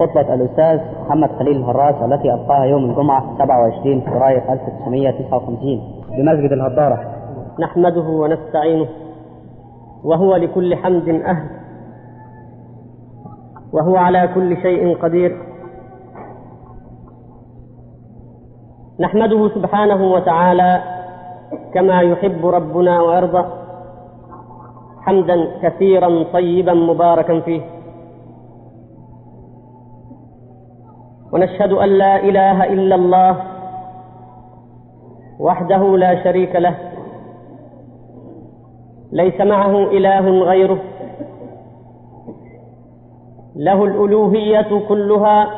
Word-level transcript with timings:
خطبة 0.00 0.34
الأستاذ 0.34 0.80
محمد 1.06 1.30
خليل 1.38 1.56
الهراس 1.56 1.94
التي 2.02 2.34
ألقاها 2.34 2.64
يوم 2.64 2.84
الجمعة 2.90 3.24
27 3.38 4.00
فبراير 4.00 4.42
1959 4.52 5.80
بمسجد 6.10 6.52
الهضارة. 6.52 7.00
نحمده 7.60 8.00
ونستعينه 8.00 8.86
وهو 10.04 10.36
لكل 10.36 10.76
حمد 10.76 11.08
أهل 11.08 11.46
وهو 13.72 13.96
على 13.96 14.28
كل 14.34 14.56
شيء 14.62 14.96
قدير. 15.02 15.36
نحمده 19.00 19.48
سبحانه 19.48 20.12
وتعالى 20.12 20.82
كما 21.74 22.00
يحب 22.00 22.46
ربنا 22.46 23.02
ويرضى 23.02 23.44
حمدا 25.00 25.48
كثيرا 25.62 26.24
طيبا 26.32 26.74
مباركا 26.74 27.40
فيه. 27.40 27.73
ونشهد 31.34 31.72
أن 31.72 31.88
لا 31.88 32.16
إله 32.16 32.64
إلا 32.64 32.94
الله 32.94 33.36
وحده 35.38 35.96
لا 35.96 36.24
شريك 36.24 36.56
له. 36.56 36.74
ليس 39.12 39.40
معه 39.40 39.90
إله 39.90 40.30
غيره. 40.30 40.78
له 43.56 43.84
الألوهية 43.84 44.80
كلها. 44.88 45.50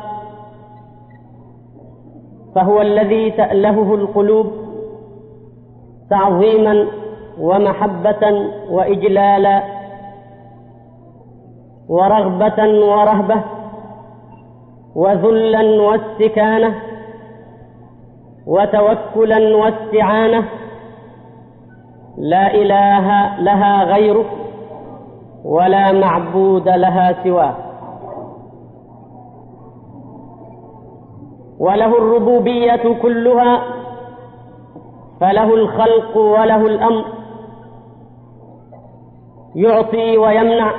فهو 2.55 2.81
الذي 2.81 3.31
تألهه 3.31 3.95
القلوب 3.95 4.51
تعظيما 6.09 6.87
ومحبة 7.39 8.49
وإجلالا 8.69 9.63
ورغبة 11.89 12.85
ورهبة. 12.85 13.56
وذلا 14.97 15.81
واستكانة 15.81 16.75
وتوكلا 18.47 19.55
واستعانة 19.57 20.43
لا 22.17 22.53
إله 22.53 23.37
لها 23.39 23.83
غيره 23.83 24.25
ولا 25.45 25.91
معبود 25.91 26.69
لها 26.69 27.23
سواه 27.23 27.55
وله 31.59 31.97
الربوبية 31.97 33.01
كلها 33.01 33.63
فله 35.19 35.53
الخلق 35.53 36.17
وله 36.17 36.65
الأمر. 36.65 37.05
يعطي 39.55 40.17
ويمنع 40.17 40.71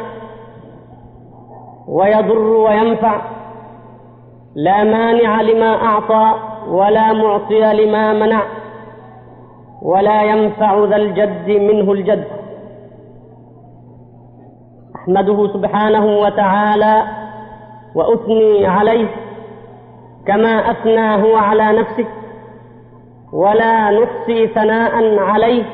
ويضر 1.89 2.39
وينفع. 2.39 3.38
لا 4.59 4.85
مانع 4.85 5.41
لما 5.41 5.73
أعطى 5.85 6.35
ولا 6.69 7.13
معطي 7.13 7.61
لما 7.73 8.13
منع 8.13 8.43
ولا 9.83 10.23
ينفع 10.23 10.85
ذا 10.85 10.97
الجد 10.97 11.49
منه 11.51 11.93
الجد. 11.93 12.25
أحمده 14.97 15.49
سبحانه 15.53 16.07
وتعالى 16.19 17.03
وأثني 17.95 18.67
عليه 18.67 19.09
كما 20.27 20.71
اثنى 20.71 21.23
هو 21.25 21.37
على 21.37 21.73
نفسه 21.81 22.07
ولا 23.33 23.91
نحصي 23.91 24.47
ثناء 24.47 25.19
عليه 25.19 25.65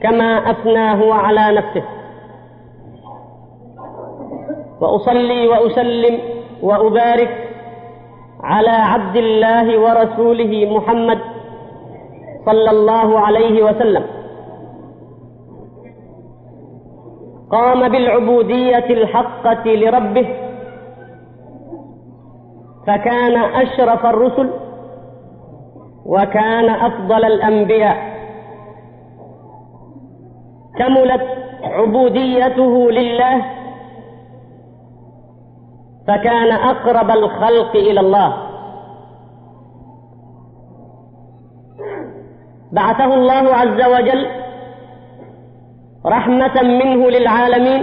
كما 0.00 0.50
اثنى 0.50 1.04
هو 1.04 1.12
على 1.12 1.52
نفسه. 1.58 1.82
وأصلي 4.80 5.48
وأسلم 5.48 6.18
وأبارك 6.62 7.41
على 8.42 8.70
عبد 8.70 9.16
الله 9.16 9.80
ورسوله 9.80 10.52
محمد 10.76 11.18
صلى 12.46 12.70
الله 12.70 13.18
عليه 13.20 13.62
وسلم. 13.64 14.04
قام 17.50 17.88
بالعبودية 17.88 18.86
الحقة 18.90 19.64
لربه 19.66 20.28
فكان 22.86 23.36
أشرف 23.36 24.06
الرسل 24.06 24.50
وكان 26.06 26.68
أفضل 26.68 27.24
الأنبياء. 27.24 27.96
كملت 30.78 31.24
عبوديته 31.62 32.90
لله 32.90 33.44
فكان 36.08 36.52
أقرب 36.52 37.10
الخلق 37.10 37.76
إلى 37.76 38.00
الله. 38.00 38.36
بعثه 42.72 43.14
الله 43.14 43.54
عز 43.54 43.80
وجل 43.94 44.26
رحمة 46.06 46.62
منه 46.62 47.10
للعالمين 47.10 47.82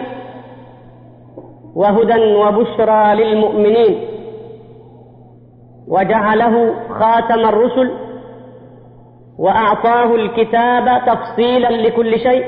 وهدى 1.75 2.35
وبشرى 2.35 3.15
للمؤمنين 3.15 4.07
وجعله 5.87 6.73
خاتم 6.99 7.39
الرسل 7.39 7.91
وأعطاه 9.37 10.15
الكتاب 10.15 11.01
تفصيلا 11.05 11.69
لكل 11.69 12.19
شيء 12.19 12.45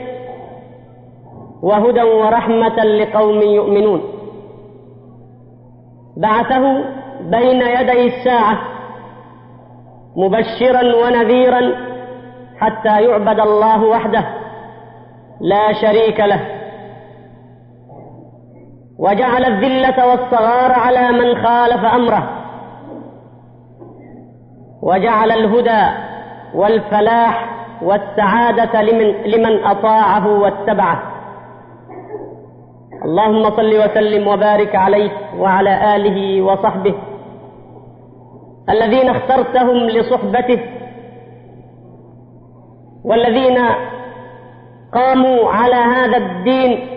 وهدى 1.62 2.04
ورحمة 2.04 2.84
لقوم 2.84 3.42
يؤمنون. 3.42 4.02
بعثه 6.22 6.84
بين 7.22 7.62
يدي 7.62 8.08
الساعة 8.08 8.58
مبشرا 10.16 10.96
ونذيرا 10.96 11.72
حتى 12.60 13.02
يعبد 13.02 13.40
الله 13.40 13.84
وحده 13.84 14.24
لا 15.42 15.74
شريك 15.74 16.20
له. 16.20 16.40
وجعل 19.00 19.46
الذلة 19.46 20.08
والصغار 20.08 20.72
على 20.72 21.12
من 21.12 21.46
خالف 21.46 21.86
أمره. 21.86 22.30
وجعل 24.82 25.32
الهدى 25.32 25.98
والفلاح 26.54 27.50
والسعادة 27.82 28.82
لمن, 28.82 29.32
لمن 29.32 29.64
أطاعه 29.64 30.28
واتبعه. 30.28 31.11
اللهم 33.06 33.44
صل 33.50 33.74
وسلم 33.84 34.28
وبارك 34.28 34.76
عليه 34.76 35.12
وعلى 35.38 35.96
آله 35.96 36.42
وصحبه 36.42 36.96
الذين 38.70 39.10
اخترتهم 39.10 39.78
لصحبته 39.78 40.60
والذين 43.04 43.58
قاموا 44.94 45.50
على 45.50 45.76
هذا 45.76 46.18
الدين 46.18 46.88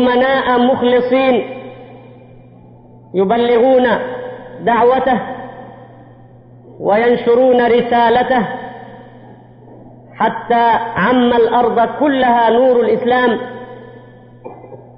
أمناء 0.00 0.58
مخلصين 0.58 1.44
يبلغون 3.14 3.86
دعوته 4.60 5.18
وينشرون 6.80 7.66
رسالته 7.66 8.46
حتى 10.14 10.64
عم 10.96 11.32
الأرض 11.32 11.88
كلها 12.00 12.50
نور 12.50 12.80
الإسلام 12.80 13.38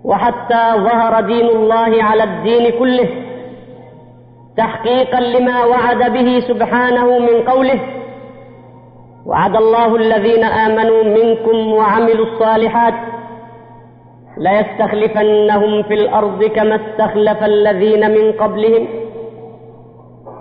وحتى 0.08 0.62
ظهر 0.76 1.20
دين 1.20 1.46
الله 1.48 2.02
على 2.04 2.24
الدين 2.24 2.78
كله 2.78 3.08
تحقيقا 4.56 5.20
لما 5.20 5.64
وعد 5.64 6.12
به 6.12 6.40
سبحانه 6.48 7.18
من 7.18 7.42
قوله 7.50 7.80
وعد 9.26 9.56
الله 9.56 9.96
الذين 9.96 10.44
آمنوا 10.44 11.02
منكم 11.04 11.72
وعملوا 11.72 12.26
الصالحات 12.26 12.94
ليستخلفنهم 14.38 15.82
في 15.82 15.94
الأرض 15.94 16.44
كما 16.44 16.74
استخلف 16.80 17.42
الذين 17.44 18.10
من 18.10 18.32
قبلهم 18.32 18.88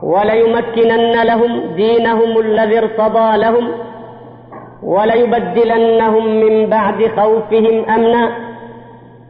وليمكنن 0.04 1.24
لهم 1.24 1.76
دينهم 1.76 2.40
الذي 2.40 2.78
ارتضى 2.80 3.38
لهم 3.38 3.72
وليبدلنهم 4.84 6.26
من 6.28 6.70
بعد 6.70 7.12
خوفهم 7.18 7.86
أمنا 7.90 8.47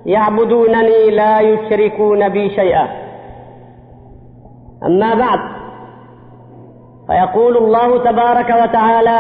يعبدونني 0.06 1.10
لا 1.10 1.40
يشركون 1.42 2.30
بي 2.30 2.50
شيئا. 2.50 2.88
أما 4.86 5.16
بعد 5.16 5.40
فيقول 7.08 7.58
الله 7.58 7.98
تبارك 7.98 8.50
وتعالى 8.50 9.20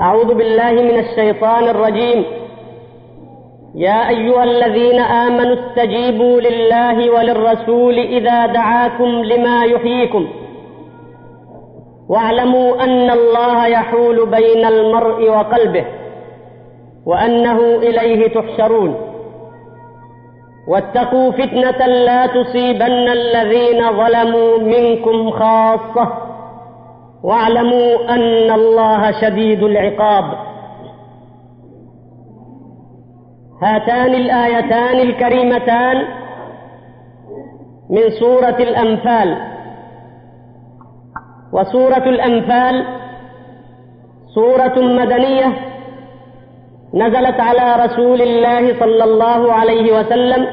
أعوذ 0.00 0.34
بالله 0.34 0.72
من 0.72 0.98
الشيطان 0.98 1.68
الرجيم. 1.68 2.24
يا 3.74 4.08
أيها 4.08 4.44
الذين 4.44 5.00
آمنوا 5.00 5.54
استجيبوا 5.54 6.40
لله 6.40 7.10
وللرسول 7.10 7.98
إذا 7.98 8.46
دعاكم 8.46 9.04
لما 9.04 9.64
يحييكم. 9.64 10.28
واعلموا 12.08 12.84
أن 12.84 13.10
الله 13.10 13.66
يحول 13.66 14.26
بين 14.26 14.64
المرء 14.66 15.30
وقلبه 15.30 15.84
وأنه 17.06 17.58
إليه 17.60 18.28
تحشرون. 18.28 19.07
واتقوا 20.68 21.32
فتنة 21.32 21.86
لا 21.86 22.26
تصيبن 22.26 23.08
الذين 23.08 23.92
ظلموا 23.92 24.58
منكم 24.58 25.30
خاصة. 25.30 26.12
واعلموا 27.22 28.14
أن 28.14 28.50
الله 28.50 29.20
شديد 29.20 29.62
العقاب. 29.62 30.24
هاتان 33.62 34.14
الآيتان 34.14 34.98
الكريمتان 34.98 35.96
من 37.90 38.10
سورة 38.20 38.56
الأنفال. 38.60 39.36
وسورة 41.52 42.08
الأنفال 42.08 42.84
سورة 44.34 44.78
مدنية 44.78 45.67
نزلت 46.94 47.40
على 47.40 47.84
رسول 47.84 48.22
الله 48.22 48.80
صلى 48.80 49.04
الله 49.04 49.52
عليه 49.52 49.98
وسلم 50.00 50.46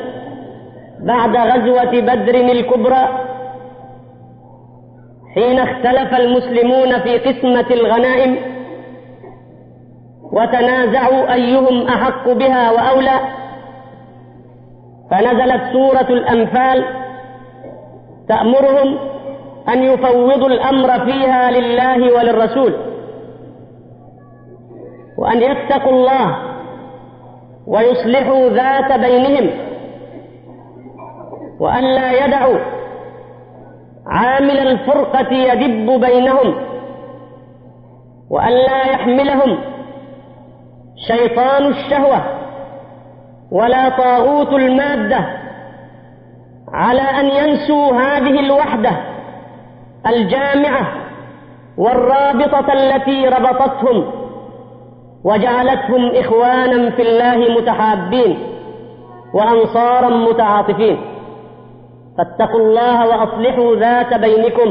بعد 1.00 1.36
غزوة 1.38 1.92
بدر 2.02 2.36
الكبرى 2.36 3.08
حين 5.36 5.60
اختلف 5.60 6.14
المسلمون 6.20 7.00
في 7.00 7.18
قسمة 7.18 7.66
الغنائم 7.72 8.38
وتنازعوا 10.34 11.34
أيهم 11.34 11.88
أحق 11.88 12.30
بها 12.30 12.72
وأولى 12.72 13.20
فنزلت 15.12 15.62
سورة 15.74 16.08
الأنفال 16.10 16.86
تأمرهم 18.30 18.98
أن 19.70 19.84
يفوضوا 19.84 20.48
الأمر 20.48 21.06
فيها 21.06 21.52
لله 21.52 22.14
وللرسول. 22.16 22.74
وأن 25.18 25.42
يتقوا 25.42 25.92
الله 25.92 26.38
ويصلحوا 27.68 28.50
ذات 28.50 29.00
بينهم 29.00 29.50
وأن 31.60 31.84
لا 31.84 32.26
يدعوا 32.26 32.58
عامل 34.08 34.60
الفرقة 34.60 35.34
يدب 35.34 36.00
بينهم 36.06 36.56
وأن 38.30 38.52
لا 38.54 38.86
يحملهم 38.92 39.58
شيطان 41.08 41.66
الشهوة 41.66 42.22
ولا 43.52 43.90
طاغوت 43.90 44.50
المادة 44.54 45.20
على 46.74 47.02
أن 47.02 47.26
ينسوا 47.26 47.94
هذه 47.94 48.40
الوحدة 48.40 48.92
الجامعة 50.08 50.88
والرابطة 51.78 52.74
التي 52.74 53.28
ربطتهم 53.28 54.12
وجعلتهم 55.26 56.04
إخوانا 56.16 56.90
في 56.90 57.02
الله 57.02 57.38
متحابين 57.58 58.38
وأنصارا 59.34 60.10
متعاطفين. 60.10 60.98
فاتقوا 62.18 62.60
الله 62.60 62.98
وأصلحوا 63.10 63.76
ذات 63.76 64.12
بينكم 64.26 64.70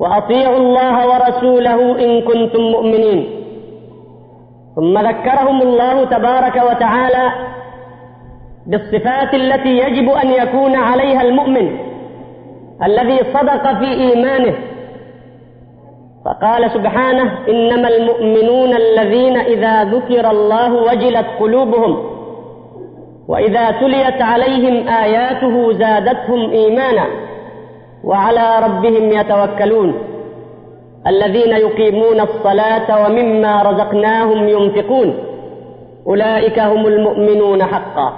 وأطيعوا 0.00 0.56
الله 0.56 0.94
ورسوله 1.10 1.78
إن 2.04 2.10
كنتم 2.28 2.62
مؤمنين. 2.62 3.20
ثم 4.76 4.98
ذكرهم 4.98 5.62
الله 5.62 6.04
تبارك 6.04 6.56
وتعالى 6.70 7.26
بالصفات 8.66 9.34
التي 9.34 9.78
يجب 9.78 10.10
أن 10.10 10.28
يكون 10.30 10.74
عليها 10.76 11.22
المؤمن 11.22 11.78
الذي 12.84 13.18
صدق 13.34 13.64
في 13.78 13.88
إيمانه 13.92 14.54
فقال 16.26 16.70
سبحانه 16.70 17.38
إنما 17.48 17.88
المؤمنون 17.88 18.74
الذين 18.76 19.36
إذا 19.36 19.84
ذكر 19.84 20.30
الله 20.30 20.74
وجلت 20.74 21.26
قلوبهم 21.40 22.02
وإذا 23.28 23.70
تليت 23.70 24.22
عليهم 24.22 24.88
آياته 24.88 25.72
زادتهم 25.72 26.50
إيمانا 26.50 27.06
وعلى 28.04 28.58
ربهم 28.66 29.12
يتوكلون. 29.12 29.94
الذين 31.06 31.50
يقيمون 31.50 32.20
الصلاة 32.20 33.06
ومما 33.06 33.62
رزقناهم 33.62 34.48
ينفقون 34.48 35.14
أولئك 36.06 36.58
هم 36.58 36.86
المؤمنون 36.86 37.62
حقا. 37.62 38.12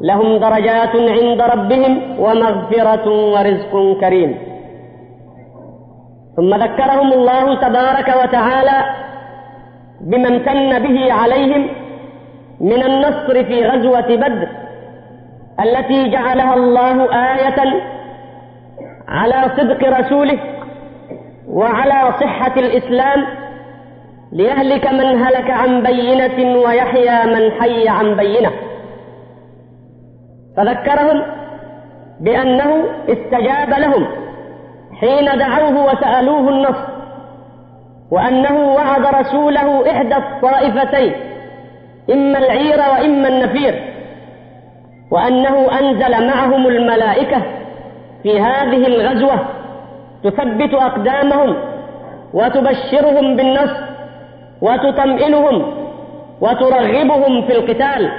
لهم 0.00 0.36
درجات 0.36 0.96
عند 0.96 1.40
ربهم 1.42 2.20
ومغفرة 2.20 3.32
ورزق 3.32 4.00
كريم. 4.00 4.55
ثم 6.36 6.54
ذكرهم 6.54 7.12
الله 7.12 7.54
تبارك 7.60 8.14
وتعالى 8.22 8.84
بما 10.00 10.28
امتن 10.28 10.78
به 10.78 11.12
عليهم 11.12 11.68
من 12.60 12.82
النصر 12.82 13.44
في 13.44 13.66
غزوة 13.66 14.16
بدر 14.16 14.48
التي 15.60 16.08
جعلها 16.10 16.54
الله 16.54 17.14
آية 17.34 17.82
على 19.08 19.50
صدق 19.56 19.98
رسوله 20.00 20.38
وعلى 21.48 22.12
صحة 22.20 22.52
الإسلام 22.56 23.26
ليهلك 24.32 24.86
من 24.92 25.22
هلك 25.24 25.50
عن 25.50 25.82
بينة 25.82 26.58
ويحيى 26.58 27.26
من 27.26 27.50
حي 27.60 27.88
عن 27.88 28.14
بينة. 28.16 28.50
فذكرهم 30.56 31.22
بأنه 32.20 32.84
استجاب 33.08 33.70
لهم 33.70 34.06
حين 35.00 35.38
دعوه 35.38 35.84
وسألوه 35.92 36.48
النصر 36.48 36.84
وأنه 38.10 38.74
وعد 38.74 39.06
رسوله 39.14 39.90
إحدى 39.90 40.16
الطائفتين 40.16 41.12
إما 42.12 42.38
العير 42.38 42.78
وإما 42.78 43.28
النفير 43.28 43.82
وأنه 45.10 45.78
أنزل 45.80 46.26
معهم 46.26 46.66
الملائكة 46.66 47.42
في 48.22 48.40
هذه 48.40 48.86
الغزوة 48.86 49.38
تثبت 50.24 50.74
أقدامهم 50.74 51.56
وتبشرهم 52.34 53.36
بالنصر 53.36 53.80
وتطمئنهم 54.62 55.62
وترغبهم 56.40 57.42
في 57.46 57.52
القتال 57.52 58.10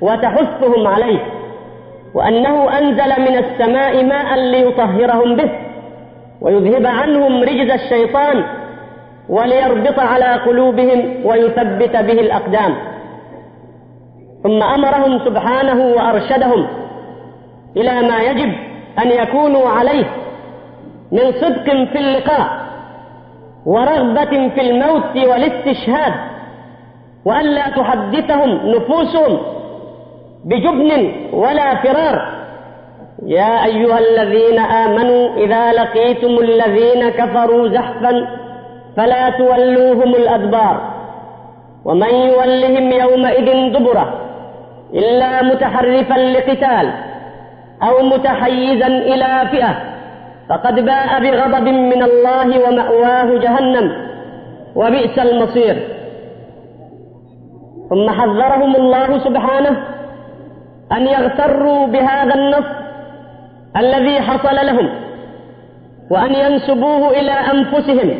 وتحثهم 0.00 0.86
عليه 0.86 1.18
وأنه 2.14 2.78
أنزل 2.78 3.20
من 3.20 3.36
السماء 3.44 4.04
ماء 4.04 4.34
ليطهرهم 4.38 5.36
به. 5.36 5.50
ويذهب 6.40 6.86
عنهم 6.86 7.42
رجز 7.42 7.70
الشيطان 7.70 8.44
وليربط 9.28 9.98
على 9.98 10.24
قلوبهم 10.24 11.26
ويثبت 11.26 11.96
به 11.96 12.20
الأقدام. 12.20 12.74
ثم 14.42 14.62
أمرهم 14.62 15.18
سبحانه 15.24 15.86
وأرشدهم 15.86 16.66
إلى 17.76 18.02
ما 18.08 18.18
يجب 18.22 18.52
أن 18.98 19.10
يكونوا 19.10 19.68
عليه 19.68 20.04
من 21.12 21.32
صدق 21.32 21.64
في 21.64 21.98
اللقاء 21.98 22.68
ورغبة 23.66 24.48
في 24.48 24.60
الموت 24.60 25.16
والاستشهاد 25.16 26.12
وألا 27.24 27.68
تحدثهم 27.68 28.70
نفوسهم 28.70 29.38
بجبن 30.44 31.12
ولا 31.32 31.74
فرار. 31.74 32.37
يا 33.26 33.64
أيها 33.64 33.98
الذين 33.98 34.58
آمنوا 34.58 35.36
إذا 35.36 35.72
لقيتم 35.72 36.28
الذين 36.38 37.08
كفروا 37.08 37.68
زحفا 37.68 38.26
فلا 38.96 39.30
تولوهم 39.30 40.14
الأدبار 40.14 40.80
ومن 41.84 42.14
يولهم 42.14 42.92
يومئذ 42.92 43.72
دبره 43.72 44.14
إلا 44.94 45.42
متحرفا 45.42 46.14
لقتال 46.14 46.92
أو 47.82 48.02
متحيزا 48.02 48.86
إلى 48.86 49.48
فئة 49.50 49.74
فقد 50.48 50.80
باء 50.84 51.20
بغضب 51.20 51.68
من 51.68 52.02
الله 52.02 52.68
ومأواه 52.68 53.38
جهنم 53.38 53.92
وبئس 54.76 55.18
المصير. 55.18 55.76
ثم 57.90 58.10
حذرهم 58.10 58.76
الله 58.76 59.18
سبحانه 59.18 59.82
أن 60.92 61.06
يغتروا 61.06 61.86
بهذا 61.86 62.34
النص 62.34 62.77
الذي 63.76 64.20
حصل 64.20 64.66
لهم 64.66 64.88
وأن 66.10 66.34
ينسبوه 66.34 67.10
إلى 67.10 67.32
أنفسهم 67.32 68.18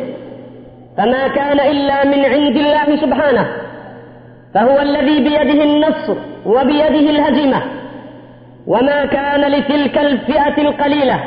فما 0.97 1.27
كان 1.27 1.59
إلا 1.59 2.05
من 2.05 2.25
عند 2.25 2.57
الله 2.57 3.01
سبحانه 3.01 3.47
فهو 4.53 4.79
الذي 4.79 5.19
بيده 5.23 5.63
النصر 5.63 6.15
وبيده 6.45 7.09
الهزيمة. 7.09 7.61
وما 8.67 9.05
كان 9.05 9.51
لتلك 9.51 9.97
الفئة 9.97 10.61
القليلة 10.61 11.19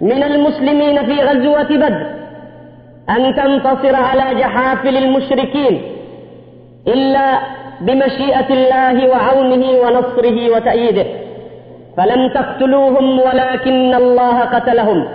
من 0.00 0.22
المسلمين 0.22 1.04
في 1.06 1.12
غزوة 1.22 1.62
بدر 1.68 2.06
أن 3.10 3.34
تنتصر 3.34 3.94
على 3.96 4.40
جحافل 4.40 4.96
المشركين 4.96 5.82
إلا 6.88 7.38
بمشيئة 7.80 8.48
الله 8.50 9.08
وعونه 9.08 9.70
ونصره 9.70 10.56
وتأييده. 10.56 11.06
فلم 11.98 12.28
تقتلوهم 12.28 13.20
ولكن 13.20 13.94
الله 13.94 14.40
قتلهم. 14.40 15.08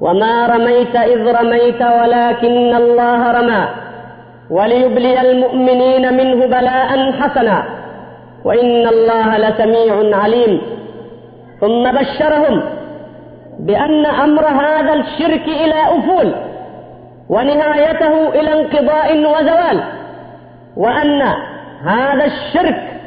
وما 0.00 0.46
رميت 0.46 0.96
إذ 0.96 1.36
رميت 1.40 1.82
ولكن 1.82 2.74
الله 2.74 3.32
رمى. 3.32 3.68
وليبلي 4.50 5.20
المؤمنين 5.20 6.14
منه 6.16 6.46
بلاء 6.46 7.12
حسنا. 7.12 7.64
وإن 8.44 8.88
الله 8.88 9.38
لسميع 9.38 10.16
عليم. 10.16 10.60
ثم 11.60 11.92
بشرهم 11.92 12.62
بأن 13.58 14.06
أمر 14.06 14.46
هذا 14.46 14.94
الشرك 14.94 15.42
إلى 15.42 15.74
أفول. 15.98 16.34
ونهايته 17.28 18.28
إلى 18.28 18.60
انقضاء 18.60 19.18
وزوال. 19.18 19.80
وأن 20.76 21.22
هذا 21.84 22.24
الشرك 22.24 22.97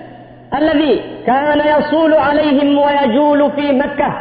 الذي 0.53 1.01
كان 1.27 1.59
يصول 1.59 2.13
عليهم 2.13 2.77
ويجول 2.77 3.51
في 3.51 3.71
مكة. 3.71 4.13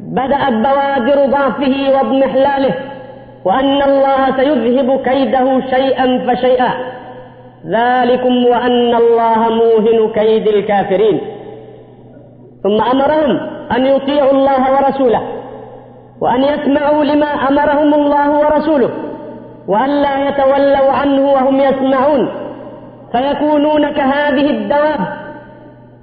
بدأت 0.00 0.52
بوادر 0.52 1.26
ضعفه 1.26 1.74
واضمحلاله 1.94 2.74
وأن 3.44 3.82
الله 3.82 4.36
سيذهب 4.36 5.00
كيده 5.04 5.60
شيئا 5.60 6.06
فشيئا. 6.26 6.70
ذلكم 7.66 8.46
وأن 8.46 8.94
الله 8.94 9.48
موهن 9.48 10.12
كيد 10.12 10.48
الكافرين. 10.48 11.20
ثم 12.62 12.80
أمرهم 12.92 13.40
أن 13.76 13.86
يطيعوا 13.86 14.30
الله 14.30 14.72
ورسوله 14.72 15.22
وأن 16.20 16.42
يسمعوا 16.42 17.04
لما 17.04 17.26
أمرهم 17.26 17.94
الله 17.94 18.30
ورسوله 18.30 18.90
وأن 19.68 19.90
لا 20.02 20.28
يتولوا 20.28 20.92
عنه 20.92 21.32
وهم 21.32 21.60
يسمعون. 21.60 22.28
فيكونون 23.12 23.90
كهذه 23.90 24.50
الدواب 24.50 25.19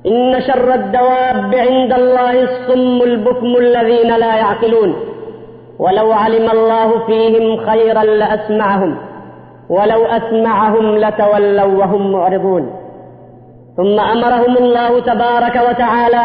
إن 0.08 0.42
شر 0.48 0.74
الدواب 0.74 1.56
عند 1.56 1.94
الله 1.94 2.44
الصم 2.44 3.02
البكم 3.02 3.56
الذين 3.58 4.16
لا 4.18 4.36
يعقلون. 4.36 4.96
ولو 5.80 6.12
علم 6.12 6.52
الله 6.52 7.06
فيهم 7.06 7.58
خيرا 7.58 8.04
لأسمعهم 8.04 8.98
ولو 9.70 10.06
أسمعهم 10.06 10.98
لتولوا 10.98 11.74
وهم 11.80 12.12
معرضون. 12.12 12.74
ثم 13.78 14.00
أمرهم 14.00 14.58
الله 14.58 15.00
تبارك 15.00 15.56
وتعالى 15.70 16.24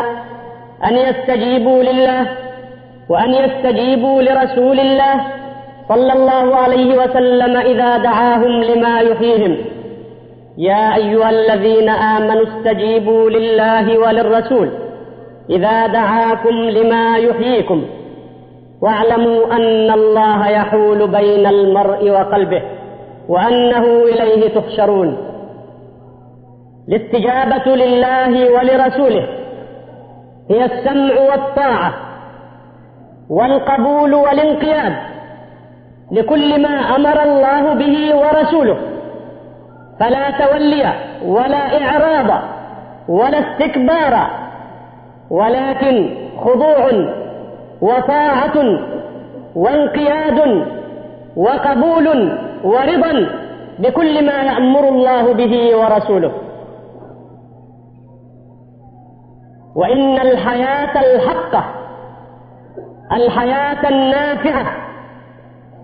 أن 0.85 0.95
يستجيبوا 0.97 1.83
لله 1.83 2.29
وأن 3.09 3.31
يستجيبوا 3.35 4.23
لرسول 4.23 4.81
الله 4.81 5.15
صلى 5.89 6.13
الله 6.13 6.57
عليه 6.57 6.91
وسلم 7.03 7.57
إذا 7.57 7.99
دعاهم 7.99 8.63
لما 8.63 9.01
يحييهم. 9.01 9.57
يا 10.59 10.95
أيها 10.97 11.31
الذين 11.31 11.89
آمنوا 11.89 12.43
استجيبوا 12.43 13.31
لله 13.31 13.99
وللرسول 13.99 14.71
إذا 15.51 15.87
دعاكم 15.87 16.51
لما 16.55 17.17
يحييكم 17.19 17.85
واعلموا 18.83 19.53
أن 19.57 19.91
الله 19.91 20.49
يحول 20.49 21.09
بين 21.09 21.47
المرء 21.47 22.11
وقلبه 22.11 22.63
وأنه 23.29 23.85
إليه 24.03 24.49
تحشرون. 24.55 25.17
الاستجابة 26.89 27.77
لله 27.77 28.51
ولرسوله 28.53 29.29
هي 30.51 30.65
السمع 30.65 31.21
والطاعة 31.21 31.95
والقبول 33.31 34.15
والانقياد 34.15 34.93
لكل 36.13 36.63
ما 36.63 36.69
أمر 36.69 37.23
الله 37.23 37.75
به 37.75 38.17
ورسوله. 38.17 38.77
فلا 40.03 40.31
تولي 40.31 40.93
ولا 41.25 41.83
إعراض 41.83 42.43
ولا 43.09 43.39
استكبار 43.39 44.27
ولكن 45.31 46.15
خضوع 46.39 46.91
وطاعة 47.81 48.57
وانقياد 49.55 50.67
وقبول 51.37 52.39
ورضا 52.65 53.27
بكل 53.79 54.27
ما 54.27 54.43
يأمر 54.43 54.89
الله 54.89 55.35
به 55.35 55.77
ورسوله. 55.77 56.33
وإن 59.75 60.19
الحياة 60.21 61.01
الحقة 61.01 61.65
الحياة 63.13 63.89
النافعة 63.91 64.67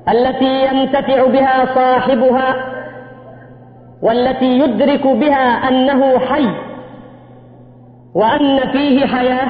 التي 0.09 0.67
ينتفع 0.67 1.27
بها 1.27 1.75
صاحبها 1.75 2.78
والتي 4.03 4.59
يدرك 4.59 5.07
بها 5.07 5.69
أنه 5.69 6.19
حي 6.19 6.49
وأن 8.15 8.59
فيه 8.73 9.07
حياة 9.07 9.49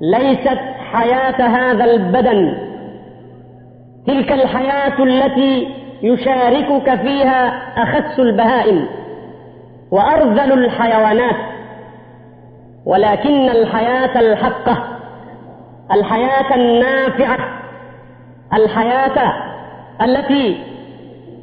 ليست 0.00 0.58
حياة 0.92 1.42
هذا 1.48 1.84
البدن. 1.84 2.54
تلك 4.06 4.32
الحياة 4.32 5.02
التي 5.02 5.68
يشاركك 6.02 6.94
فيها 6.94 7.48
أخس 7.82 8.18
البهائم 8.20 8.86
وأرذل 9.90 10.52
الحيوانات. 10.52 11.36
ولكن 12.86 13.48
الحياة 13.50 14.20
الحقة 14.20 14.84
الحياة 15.92 16.54
النافعة 16.54 17.38
الحياة 18.54 19.32
التي 20.02 20.58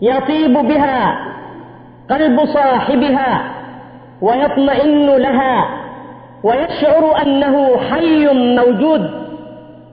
يطيب 0.01 0.53
بها 0.53 1.30
قلب 2.11 2.45
صاحبها 2.45 3.43
ويطمئن 4.21 5.05
لها 5.05 5.69
ويشعر 6.43 7.21
أنه 7.21 7.77
حي 7.77 8.27
موجود 8.57 9.11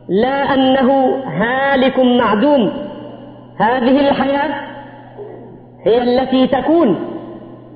لا 0.08 0.54
أنه 0.54 1.16
هالك 1.26 1.98
معدوم. 1.98 2.72
هذه 3.58 4.08
الحياة 4.08 4.50
هي 5.86 6.02
التي 6.02 6.46
تكون 6.46 6.88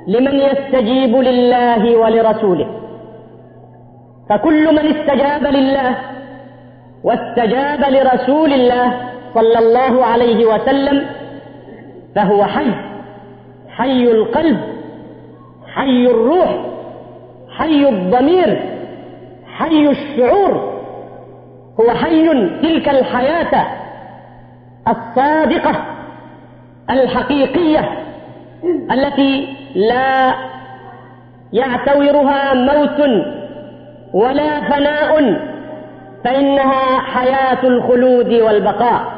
لمن 0.07 0.35
يستجيب 0.35 1.17
لله 1.17 1.97
ولرسوله. 1.97 2.67
فكل 4.31 4.75
من 4.75 4.97
استجاب 4.97 5.47
لله 5.47 5.95
واستجاب 7.05 7.81
لرسول 7.81 8.53
الله 8.53 8.93
صلى 9.35 9.59
الله 9.59 10.05
عليه 10.05 10.47
وسلم 10.47 11.07
فهو 12.15 12.45
حي. 12.45 12.92
حي 13.77 14.03
القلب 14.03 14.61
حي 15.75 16.07
الروح 16.07 16.67
حي 17.59 17.89
الضمير 17.89 18.63
حي 19.47 19.89
الشعور 19.89 20.73
هو 21.81 21.91
حي 21.91 22.29
تلك 22.63 22.89
الحياة 22.89 23.67
الصادقة 24.89 25.85
الحقيقية 26.91 27.89
التي 28.93 29.49
لا 29.75 30.35
يعتورها 31.53 32.55
موت 32.55 33.01
ولا 34.13 34.61
فناء 34.71 35.41
فإنها 36.25 36.99
حياة 37.01 37.65
الخلود 37.67 38.33
والبقاء. 38.33 39.13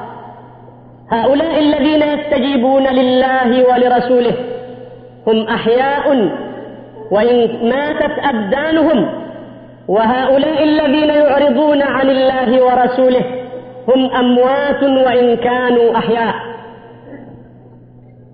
هؤلاء 1.10 1.58
يستجيبون 2.04 2.86
لله 2.86 3.64
ولرسوله. 3.68 4.34
هم 5.26 5.48
أحياء 5.48 6.30
وإن 7.10 7.68
ماتت 7.68 8.18
أبدانهم. 8.24 9.24
وهؤلاء 9.88 10.64
الذين 10.64 11.08
يعرضون 11.08 11.82
عن 11.82 12.10
الله 12.10 12.64
ورسوله 12.64 13.24
هم 13.88 14.10
أموات 14.16 14.82
وإن 14.82 15.36
كانوا 15.36 15.96
أحياء. 15.96 16.34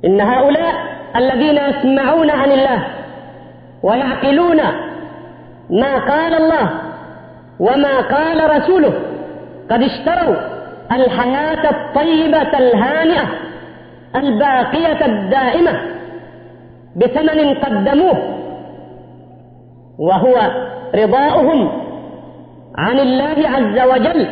إن 0.05 0.21
هؤلاء 0.21 0.75
الذين 1.17 1.57
يسمعون 1.57 2.31
عن 2.31 2.53
الله 2.53 2.87
ويعقلون 3.83 4.61
ما 5.71 5.99
قال 5.99 6.35
الله 6.35 6.71
وما 7.61 8.01
قال 8.01 8.57
رسوله 8.57 8.93
قد 9.71 9.83
اشتروا 9.83 10.37
الحياة 10.93 11.71
الطيبة 11.71 12.59
الهانئة. 12.59 13.25
الباقية 14.17 15.07
الدائمة 15.07 15.81
بثمن 16.97 17.55
قدموه 17.55 18.19
وهو 19.99 20.35
رضاؤهم 20.95 21.69
عن 22.79 22.99
الله 22.99 23.49
عز 23.49 23.89
وجل 23.91 24.29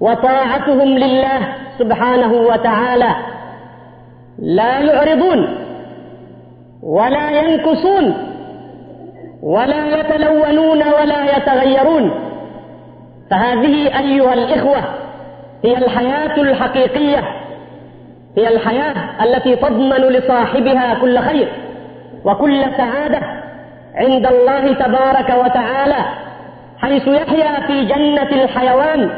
وطاعتهم 0.00 0.88
لله 0.88 1.54
سبحانه 1.78 2.32
وتعالى. 2.32 3.14
لا 4.38 4.78
يعرضون 4.78 5.56
ولا 6.82 7.30
ينكصون 7.30 8.14
ولا 9.42 10.00
يتلونون 10.00 10.78
ولا 10.78 11.36
يتغيرون. 11.36 12.10
فهذه 13.30 13.98
أيها 13.98 14.34
الإخوة 14.34 14.84
هي 15.64 15.78
الحياة 15.78 16.40
الحقيقية. 16.40 17.39
هي 18.36 18.48
الحياة 18.48 19.24
التي 19.24 19.56
تضمن 19.56 19.96
لصاحبها 19.96 20.94
كل 20.94 21.18
خير 21.18 21.48
وكل 22.24 22.64
سعادة 22.76 23.20
عند 23.94 24.26
الله 24.26 24.72
تبارك 24.74 25.44
وتعالى 25.44 26.04
حيث 26.78 27.08
يحيا 27.08 27.66
في 27.66 27.84
جنة 27.84 28.42
الحيوان 28.44 29.10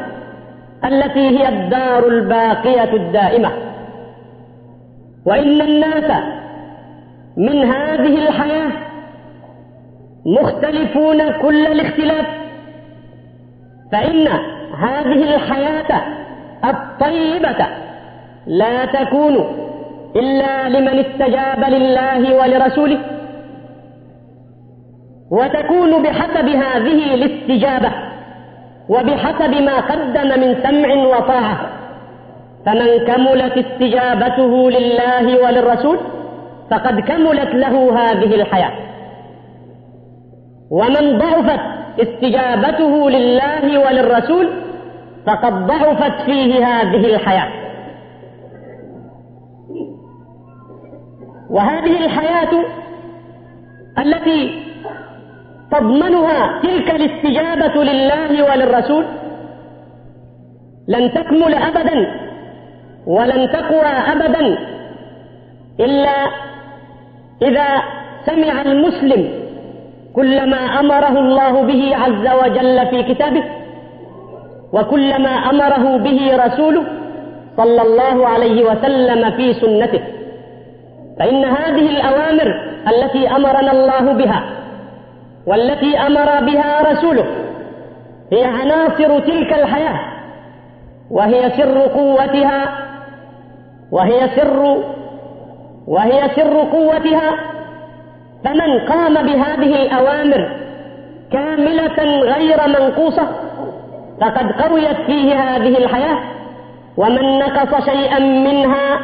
التي 0.85 1.39
هي 1.39 1.49
الدار 1.49 2.07
الباقية 2.07 2.93
الدائمة. 2.93 3.51
وإن 5.25 5.61
الناس 5.61 6.23
من 7.37 7.63
هذه 7.63 8.27
الحياة 8.27 8.71
مختلفون 10.25 11.31
كل 11.31 11.67
الاختلاف 11.67 12.25
فإن 13.91 14.27
هذه 14.77 15.35
الحياة 15.35 16.01
الطيبة 16.65 17.67
لا 18.47 18.85
تكون 18.85 19.35
إلا 20.15 20.69
لمن 20.69 20.99
استجاب 20.99 21.63
لله 21.69 22.35
ولرسوله. 22.35 22.99
وتكون 25.31 26.03
بحسب 26.03 26.47
هذه 26.49 27.13
الاستجابة 27.13 27.91
وبحسب 28.89 29.53
ما 29.55 29.79
قدم 29.79 30.39
من 30.39 30.55
سمع 30.63 31.17
وطاعة. 31.17 31.69
فمن 32.65 33.05
كملت 33.07 33.57
استجابته 33.57 34.71
لله 34.71 35.43
وللرسول 35.43 35.97
فقد 36.71 36.99
كملت 36.99 37.55
له 37.55 37.99
هذه 37.99 38.35
الحياة. 38.35 38.71
ومن 40.71 41.17
ضعفت 41.17 41.59
استجابته 41.99 43.09
لله 43.09 43.79
وللرسول 43.79 44.49
فقد 45.25 45.67
ضعفت 45.67 46.21
فيه 46.25 46.65
هذه 46.65 47.15
الحياة. 47.15 47.62
وهذه 51.53 52.05
الحياة 52.05 52.53
التي 53.99 54.41
تضمنها 55.71 56.61
تلك 56.63 56.87
الاستجابة 56.95 57.83
لله 57.83 58.43
وللرسول 58.51 59.05
لن 60.87 61.11
تكمل 61.13 61.53
أبدا 61.53 61.97
ولن 63.07 63.49
تقوى 63.51 63.85
أبدا 64.13 64.57
إلا 65.79 66.15
إذا 67.41 67.67
سمع 68.25 68.61
المسلم 68.61 69.21
كل 70.15 70.49
ما 70.49 70.57
أمره 70.79 71.19
الله 71.19 71.53
به 71.63 71.95
عز 71.95 72.25
وجل 72.41 72.87
في 72.87 73.13
كتابه 73.13 73.43
وكل 74.73 75.21
ما 75.21 75.29
أمره 75.29 75.97
به 75.97 76.45
رسوله 76.45 76.83
صلى 77.57 77.81
الله 77.81 78.27
عليه 78.27 78.57
وسلم 78.69 79.31
في 79.31 79.53
سنته. 79.53 80.01
فإن 81.19 81.45
هذه 81.45 81.89
الأوامر 81.89 82.61
التي 82.87 83.27
أمرنا 83.35 83.71
الله 83.71 84.13
بها 84.13 84.43
والتي 85.47 85.97
أمر 85.97 86.51
بها 86.51 86.91
رسوله 86.91 87.25
هي 88.31 88.43
عناصر 88.45 89.19
تلك 89.19 89.53
الحياة 89.53 89.99
وهي 91.11 91.49
سر 91.49 91.79
قوتها 91.79 92.79
وهي 93.91 94.29
سر 94.35 94.83
وهي 95.87 96.29
سر 96.35 96.57
قوتها. 96.71 97.31
فمن 98.45 98.79
قام 98.79 99.13
بهذه 99.13 99.81
الأوامر 99.83 100.49
كاملة 101.31 102.21
غير 102.23 102.57
منقوصة 102.67 103.27
فقد 104.21 104.51
قويت 104.51 104.97
فيه 105.05 105.33
هذه 105.35 105.77
الحياة 105.77 106.17
ومن 106.97 107.39
نقص 107.39 107.85
شيئا 107.85 108.19
منها 108.19 108.99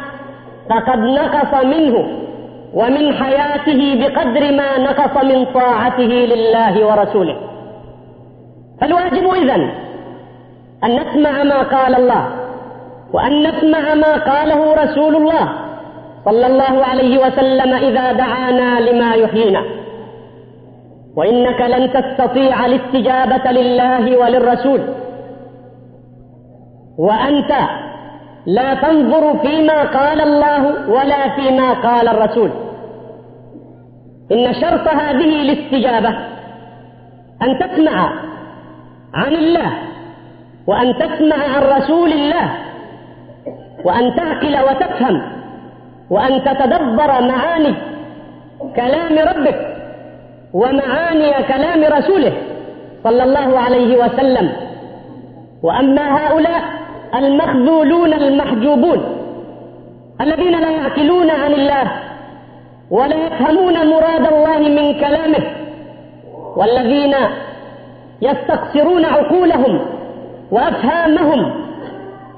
فقد 0.70 0.98
نقص 0.98 1.64
منه 1.64 1.96
ومن 2.74 3.14
حياته 3.14 3.80
بقدر 4.00 4.52
ما 4.52 4.78
نقص 4.78 5.24
من 5.24 5.44
طاعته 5.44 6.12
لله 6.32 6.86
ورسوله. 6.86 7.36
فالواجب 8.80 9.34
إذن 9.34 9.70
أن 10.84 10.96
نسمع 10.96 11.42
ما 11.42 11.62
قال 11.62 11.94
الله 11.94 12.28
وأن 13.12 13.42
نسمع 13.42 13.94
ما 13.94 14.12
قاله 14.16 14.74
رسول 14.74 15.16
الله 15.16 15.48
صلى 16.24 16.46
الله 16.46 16.84
عليه 16.84 17.18
وسلم 17.26 17.74
إذا 17.74 18.12
دعانا 18.12 18.80
لما 18.80 19.14
يحيينا. 19.14 19.62
وإنك 21.16 21.60
لن 21.60 21.92
تستطيع 21.92 22.66
الاستجابة 22.66 23.50
لله 23.50 24.18
وللرسول. 24.18 24.80
وأنت 26.98 27.52
لا 28.46 28.74
تنظر 28.74 29.38
فيما 29.38 29.82
قال 29.82 30.20
الله 30.20 30.90
ولا 30.90 31.36
فيما 31.36 31.72
قال 31.72 32.08
الرسول. 32.08 32.50
إن 34.32 34.54
شرط 34.54 34.88
هذه 34.88 35.42
الاستجابة 35.42 36.08
أن 37.42 37.58
تسمع 37.58 38.12
عن 39.14 39.32
الله 39.34 39.72
وأن 40.66 40.94
تسمع 40.98 41.36
عن 41.36 41.62
رسول 41.62 42.12
الله 42.12 42.50
وأن 43.84 44.14
تعقل 44.16 44.56
وتفهم 44.70 45.22
وأن 46.10 46.44
تتدبر 46.44 47.20
معاني 47.20 47.74
كلام 48.76 49.18
ربك 49.18 49.76
ومعاني 50.52 51.32
كلام 51.42 51.84
رسوله 51.84 52.32
صلى 53.04 53.22
الله 53.22 53.58
عليه 53.58 54.04
وسلم. 54.04 54.52
وأما 55.62 56.06
هؤلاء 56.18 56.62
المخذولون 57.14 58.12
المحجوبون 58.12 59.00
الذين 60.20 60.60
لا 60.60 60.70
يعقلون 60.70 61.30
عن 61.30 61.52
الله 61.52 61.92
ولا 62.90 63.16
يفهمون 63.26 63.74
مراد 63.86 64.32
الله 64.32 64.58
من 64.58 65.00
كلامه 65.00 65.42
والذين 66.56 67.14
يستقصرون 68.22 69.04
عقولهم 69.04 69.80
وأفهامهم 70.50 71.52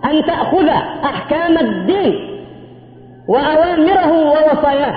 أن 0.04 0.24
تأخذ 0.26 0.68
أحكام 1.04 1.58
الدين 1.58 2.14
وأوامره 3.28 4.12
ووصاياه 4.12 4.94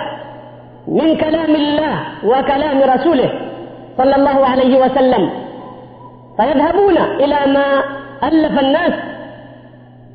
من 0.88 1.18
كلام 1.18 1.56
الله 1.56 2.00
وكلام 2.26 2.82
رسوله 2.84 3.30
صلى 3.98 4.16
الله 4.16 4.46
عليه 4.46 4.86
وسلم. 4.86 5.30
فيذهبون 6.38 6.98
إلى 6.98 7.54
ما 7.54 7.84
ألف 8.24 8.60
الناس 8.60 8.94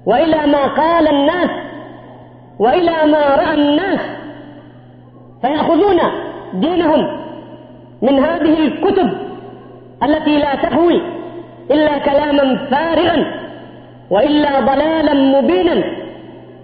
وإلى 0.06 0.46
ما 0.46 0.66
قال 0.66 1.08
الناس 1.08 1.50
وإلى 2.58 3.12
ما 3.12 3.34
رأى 3.36 3.54
الناس 3.54 4.00
فيأخذون 5.42 5.98
دينهم 6.54 7.20
من 8.02 8.18
هذه 8.24 8.58
الكتب 8.66 9.12
التي 10.02 10.38
لا 10.38 10.54
تحوي 10.54 11.02
إلا 11.70 11.98
كلاما 11.98 12.56
فارغا 12.70 13.40
وإلا 14.10 14.60
ضلالا 14.60 15.14
مبينا 15.40 15.84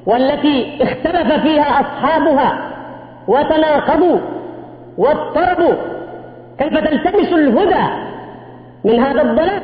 والتي 0.06 0.82
اختلف 0.82 1.32
فيها 1.42 1.80
أصحابها 1.80 2.58
وتناقضوا 3.28 4.18
واضطربوا. 4.98 5.74
كيف 6.58 6.78
تلتمس 6.78 7.32
الهدى 7.32 7.84
من 8.84 9.00
هذا 9.00 9.22
الضلال؟ 9.22 9.62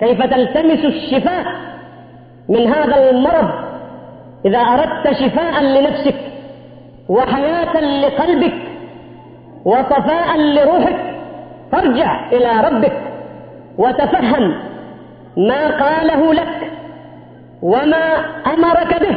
كيف 0.00 0.22
تلتمس 0.22 0.84
الشفاء؟ 0.84 1.44
من 2.48 2.68
هذا 2.68 3.10
المرض 3.10 3.50
إذا 4.44 4.58
أردت 4.58 5.12
شفاء 5.12 5.62
لنفسك 5.62 6.14
وحياة 7.08 7.80
لقلبك 7.80 8.54
وصفاء 9.64 10.36
لروحك 10.36 10.96
فارجع 11.72 12.28
إلى 12.32 12.68
ربك 12.68 12.92
وتفهم 13.78 14.54
ما 15.36 15.84
قاله 15.84 16.34
لك 16.34 16.70
وما 17.62 18.14
أمرك 18.54 19.00
به 19.02 19.16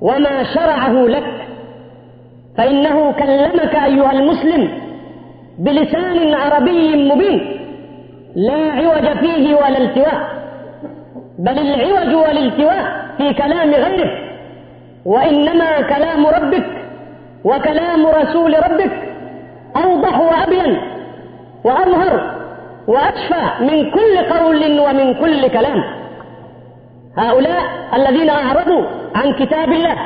وما 0.00 0.42
شرعه 0.54 0.92
لك. 0.92 1.24
فإنه 2.58 3.12
كلمك 3.12 3.74
أيها 3.74 4.12
المسلم 4.12 4.68
بلسان 5.58 6.34
عربي 6.34 7.10
مبين 7.12 7.60
لا 8.34 8.72
عوج 8.72 9.18
فيه 9.18 9.54
ولا 9.54 9.78
التواء. 9.78 10.31
بل 11.42 11.58
العوج 11.58 12.14
والالتواء 12.14 12.84
في 13.18 13.34
كلام 13.34 13.70
غيره 13.70 14.10
وإنما 15.04 15.80
كلام 15.80 16.26
ربك 16.26 16.66
وكلام 17.44 18.06
رسول 18.06 18.54
ربك 18.70 18.92
أوضح 19.84 20.20
وأبين 20.20 20.78
وأظهر 21.64 22.34
وأشفى 22.88 23.64
من 23.64 23.90
كل 23.90 24.18
قول 24.34 24.80
ومن 24.80 25.14
كل 25.14 25.48
كلام. 25.48 25.82
هؤلاء 27.18 27.62
الذين 27.94 28.30
أعرضوا 28.30 28.84
عن 29.14 29.32
كتاب 29.32 29.72
الله 29.72 29.96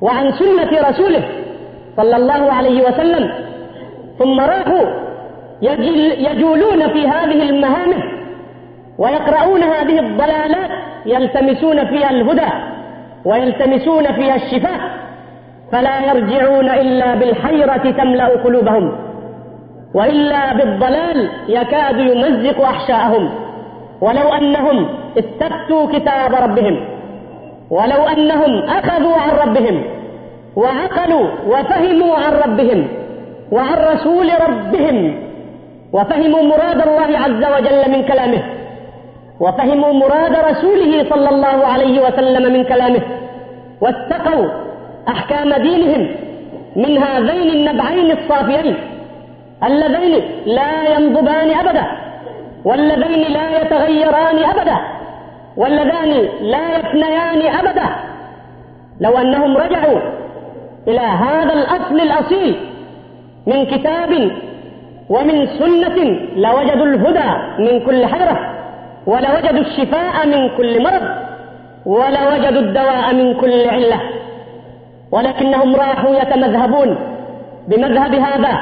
وعن 0.00 0.32
سنة 0.32 0.88
رسوله 0.88 1.24
صلى 1.96 2.16
الله 2.16 2.52
عليه 2.52 2.82
وسلم 2.88 3.30
ثم 4.18 4.40
راحوا 4.40 4.86
يجولون 6.18 6.88
في 6.92 7.08
هذه 7.08 7.42
المهامه 7.50 8.11
ويقرؤون 8.98 9.62
هذه 9.62 9.98
الضلالات 10.00 10.70
يلتمسون 11.06 11.86
فيها 11.86 12.10
الهدى 12.10 12.52
ويلتمسون 13.24 14.12
فيها 14.12 14.34
الشفاء 14.34 14.80
فلا 15.72 16.00
يرجعون 16.12 16.70
إلا 16.70 17.14
بالحيرة 17.14 17.90
تملأ 17.90 18.26
قلوبهم 18.26 18.92
وإلا 19.94 20.52
بالضلال 20.54 21.30
يكاد 21.48 21.98
يمزق 21.98 22.60
أحشاءهم. 22.60 23.30
ولو 24.00 24.28
أنهم 24.34 24.88
استفتوا 25.18 25.86
كتاب 25.92 26.34
ربهم 26.34 26.84
ولو 27.70 28.02
أنهم 28.08 28.62
أخذوا 28.62 29.16
عن 29.16 29.30
ربهم 29.48 29.84
وعقلوا 30.56 31.28
وفهموا 31.46 32.14
عن 32.16 32.32
ربهم 32.32 32.88
وعن 33.52 33.74
رسول 33.92 34.28
ربهم 34.48 35.14
وفهموا 35.92 36.42
مراد 36.42 36.80
الله 36.88 37.18
عز 37.18 37.44
وجل 37.54 37.90
من 37.90 38.02
كلامه 38.02 38.42
وفهموا 39.40 39.92
مراد 39.92 40.36
رسوله 40.50 41.04
صلى 41.10 41.28
الله 41.28 41.66
عليه 41.66 42.00
وسلم 42.06 42.52
من 42.52 42.64
كلامه 42.64 43.00
واتقوا 43.80 44.46
أحكام 45.08 45.54
دينهم 45.54 46.08
من 46.76 46.98
هذين 46.98 47.50
النبعين 47.50 48.10
الصافيين 48.10 48.76
اللذين 49.64 50.22
لا 50.46 50.94
ينضبان 50.94 51.50
أبدا 51.50 51.86
واللذين 52.64 53.32
لا 53.32 53.60
يتغيران 53.60 54.38
أبدا 54.44 54.76
واللذان 55.56 56.28
لا 56.40 56.76
يفنيان 56.78 57.54
أبدا. 57.60 57.88
لو 59.00 59.18
أنهم 59.18 59.56
رجعوا 59.56 59.98
إلى 60.88 61.00
هذا 61.00 61.52
الأصل 61.52 62.00
الأصيل 62.00 62.56
من 63.46 63.66
كتاب 63.66 64.30
ومن 65.08 65.46
سنة 65.46 65.96
لوجدوا 66.36 66.86
الهدى 66.86 67.30
من 67.58 67.80
كل 67.86 68.06
حيرة 68.06 68.51
ولوجدوا 69.06 69.60
الشفاء 69.60 70.26
من 70.26 70.56
كل 70.56 70.82
مرض 70.82 71.02
ولوجدوا 71.86 72.60
الدواء 72.60 73.14
من 73.14 73.34
كل 73.40 73.68
علة 73.68 74.00
ولكنهم 75.12 75.76
راحوا 75.76 76.14
يتمذهبون 76.16 76.96
بمذهب 77.68 78.14
هذا 78.14 78.58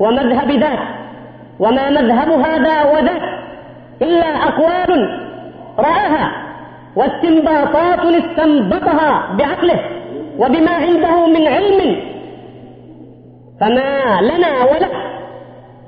ومذهب 0.00 0.50
ذاك 0.50 0.78
وما 1.60 1.90
مذهب 1.90 2.30
هذا 2.30 2.82
وذاك 2.82 3.22
إلا 4.02 4.26
أقوال 4.26 5.20
رآها 5.78 6.32
واستنباطات 6.96 8.00
استنبطها 8.00 9.36
بعقله 9.38 9.80
وبما 10.38 10.70
عنده 10.70 11.26
من 11.26 11.48
علم. 11.48 11.96
فما 13.60 14.20
لنا 14.20 14.64
وله 14.64 14.88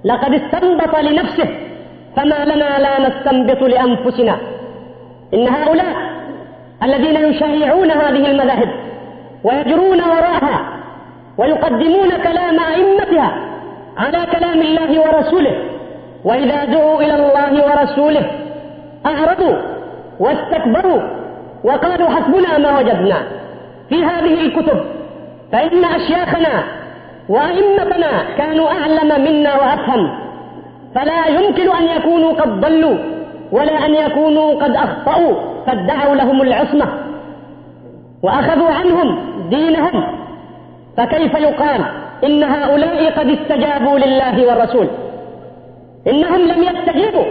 لقد 0.04 0.34
استنبط 0.34 0.96
لنفسه 0.96 1.48
فما 2.16 2.44
لنا 2.44 2.78
لا 2.78 3.08
نستنبط 3.08 3.62
لأنفسنا. 3.62 4.36
إن 5.34 5.48
هؤلاء 5.48 5.94
الذين 6.82 7.16
يشيعون 7.16 7.90
هذه 7.90 8.30
المذاهب 8.30 8.70
ويجرون 9.44 10.00
وراءها 10.00 10.60
ويقدمون 11.38 12.08
كلام 12.08 12.60
أئمتها 12.60 13.30
على 13.96 14.26
كلام 14.32 14.60
الله 14.60 15.00
ورسوله 15.00 15.54
وإذا 16.24 16.64
دعوا 16.64 17.02
إلى 17.02 17.14
الله 17.14 17.52
ورسوله 17.64 18.30
أعرضوا 19.06 19.56
واستكبروا 20.20 21.02
وقالوا 21.64 22.08
حسبنا 22.10 22.58
ما 22.58 22.78
وجدنا. 22.78 23.22
في 23.88 24.04
هذه 24.04 24.40
الكتب 24.46 24.80
فإن 25.52 25.84
أشياخنا 25.84 26.64
وأئمتنا 27.28 28.10
كانوا 28.38 28.68
أعلم 28.68 29.24
منا 29.24 29.54
وأفهم. 29.54 30.29
فلا 30.94 31.26
يمكن 31.26 31.70
أن 31.76 31.84
يكونوا 31.96 32.32
قد 32.32 32.60
ضلوا 32.60 32.96
ولا 33.52 33.86
أن 33.86 33.94
يكونوا 33.94 34.54
قد 34.64 34.70
أخطأوا 34.76 35.34
فادعوا 35.66 36.14
لهم 36.14 36.42
العصمة 36.42 36.86
وأخذوا 38.22 38.70
عنهم 38.70 39.18
دينهم. 39.50 40.04
فكيف 40.96 41.34
يقال 41.34 41.84
إن 42.24 42.42
هؤلاء 42.42 43.10
قد 43.18 43.28
استجابوا 43.28 43.98
لله 43.98 44.46
والرسول؟ 44.46 44.86
إنهم 46.08 46.40
لم 46.40 46.62
يستجيبوا 46.62 47.24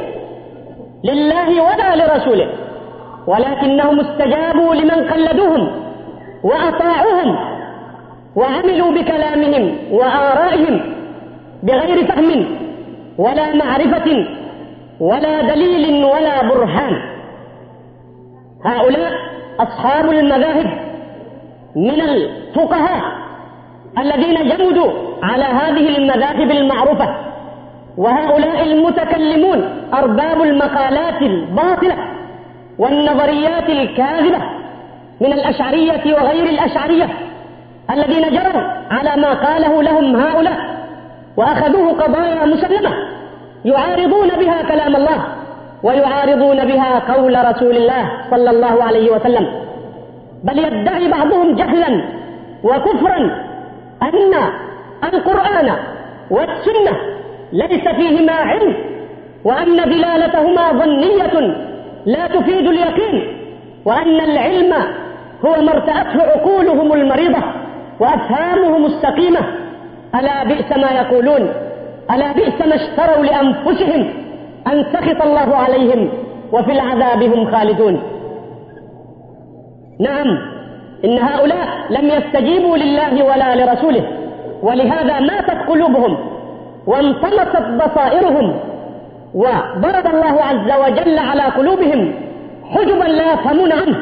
لله 1.03 1.63
ولا 1.63 1.95
لرسوله 1.95 2.47
ولكنهم 3.27 3.99
استجابوا 3.99 4.75
لمن 4.75 5.09
قلدوهم 5.11 5.71
وأطاعوهم 6.43 7.35
وعملوا 8.35 8.91
بكلامهم 8.91 9.77
وآرائهم 9.91 10.81
بغير 11.63 12.07
فهم. 12.07 12.45
ولا 13.23 13.55
معرفة 13.55 14.07
ولا 14.99 15.41
دليل 15.41 16.05
ولا 16.05 16.35
برهان. 16.49 16.95
هؤلاء 18.65 19.11
أصحاب 19.59 20.05
المذاهب 20.11 20.67
من 21.75 22.01
الفقهاء 22.01 23.01
الذين 23.97 24.37
جمدوا 24.49 24.91
على 25.23 25.43
هذه 25.43 25.97
المذاهب 25.97 26.51
المعروفة 26.51 27.07
وهؤلاء 27.97 28.63
المتكلمون 28.63 29.59
أرباب 29.93 30.41
المقالات 30.41 31.21
الباطلة 31.21 31.95
والنظريات 32.79 33.69
الكاذبة 33.69 34.39
من 35.21 35.33
الأشعرية 35.33 36.03
وغير 36.13 36.43
الأشعرية 36.43 37.07
الذين 37.91 38.29
جروا 38.29 38.63
على 38.91 39.21
ما 39.21 39.33
قاله 39.33 39.83
لهم 39.83 40.15
هؤلاء. 40.15 40.57
وأخذوه 41.39 41.87
قضايا 42.03 42.45
مسلمة 42.45 42.91
يعارضون 43.65 44.29
بها 44.29 44.61
كلام 44.61 44.95
الله 44.95 45.19
ويعارضون 45.83 46.65
بها 46.65 47.13
قول 47.13 47.33
رسول 47.51 47.77
الله 47.77 48.03
صلى 48.31 48.49
الله 48.49 48.83
عليه 48.83 49.11
وسلم. 49.15 49.45
بل 50.43 50.57
يدعي 50.59 51.07
بعضهم 51.11 51.55
جهلا 51.55 52.03
وكفرا 52.63 53.17
أن 54.03 54.33
القرآن 55.13 55.67
والسنة 56.31 56.93
ليس 57.53 57.87
فيهما 57.87 58.33
علم 58.33 58.75
وأن 59.45 59.75
دلالتهما 59.75 60.71
ظنية 60.71 61.35
لا 62.05 62.27
تفيد 62.27 62.67
اليقين 62.67 63.37
وأن 63.85 64.19
العلم 64.29 64.73
هو 65.45 65.61
ما 65.61 65.71
ارتأته 65.73 66.21
عقولهم 66.23 66.93
المريضة 66.93 67.43
وأفهامهم 67.99 68.85
السقيمة 68.85 69.39
ألا 70.15 70.43
بئس 70.43 70.77
ما 70.77 70.91
يقولون؟ 70.91 71.49
ألا 72.11 72.31
بئس 72.31 72.61
ما 72.67 72.75
اشتروا 72.75 73.25
لأنفسهم 73.25 74.09
أن 74.67 74.85
سخط 74.93 75.21
الله 75.21 75.55
عليهم 75.55 76.09
وفي 76.51 76.71
العذاب 76.71 77.23
هم 77.23 77.51
خالدون؟ 77.51 78.01
نعم 79.99 80.27
إن 81.05 81.17
هؤلاء 81.19 81.67
لم 81.89 82.09
يستجيبوا 82.09 82.77
لله 82.77 83.23
ولا 83.23 83.55
لرسوله 83.55 84.03
ولهذا 84.63 85.19
ماتت 85.19 85.69
قلوبهم 85.69 86.17
وانطمست 86.87 87.57
بصائرهم 87.81 88.53
وضرب 89.35 90.07
الله 90.07 90.43
عز 90.43 90.71
وجل 90.81 91.19
على 91.19 91.41
قلوبهم 91.41 92.13
حجبا 92.71 93.03
لا 93.03 93.33
يفهمون 93.33 93.71
عنه 93.71 93.97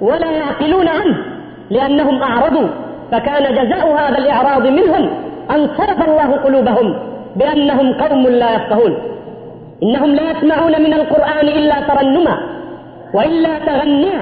ولا 0.00 0.30
يعقلون 0.30 0.88
عنه 0.88 1.16
لأنهم 1.70 2.22
أعرضوا 2.22 2.68
فكان 3.12 3.54
جزاء 3.54 3.92
هذا 3.96 4.18
الإعراض 4.18 4.66
منهم 4.66 5.10
أن 5.50 5.68
صرف 5.78 6.08
الله 6.08 6.36
قلوبهم 6.36 6.96
بأنهم 7.36 7.92
قوم 7.92 8.22
لا 8.28 8.54
يفقهون. 8.54 8.94
إنهم 9.82 10.10
لا 10.14 10.30
يسمعون 10.30 10.82
من 10.82 10.92
القرآن 10.92 11.48
إلا 11.48 11.80
ترنما 11.80 12.38
وإلا 13.14 13.58
تغنيا 13.58 14.20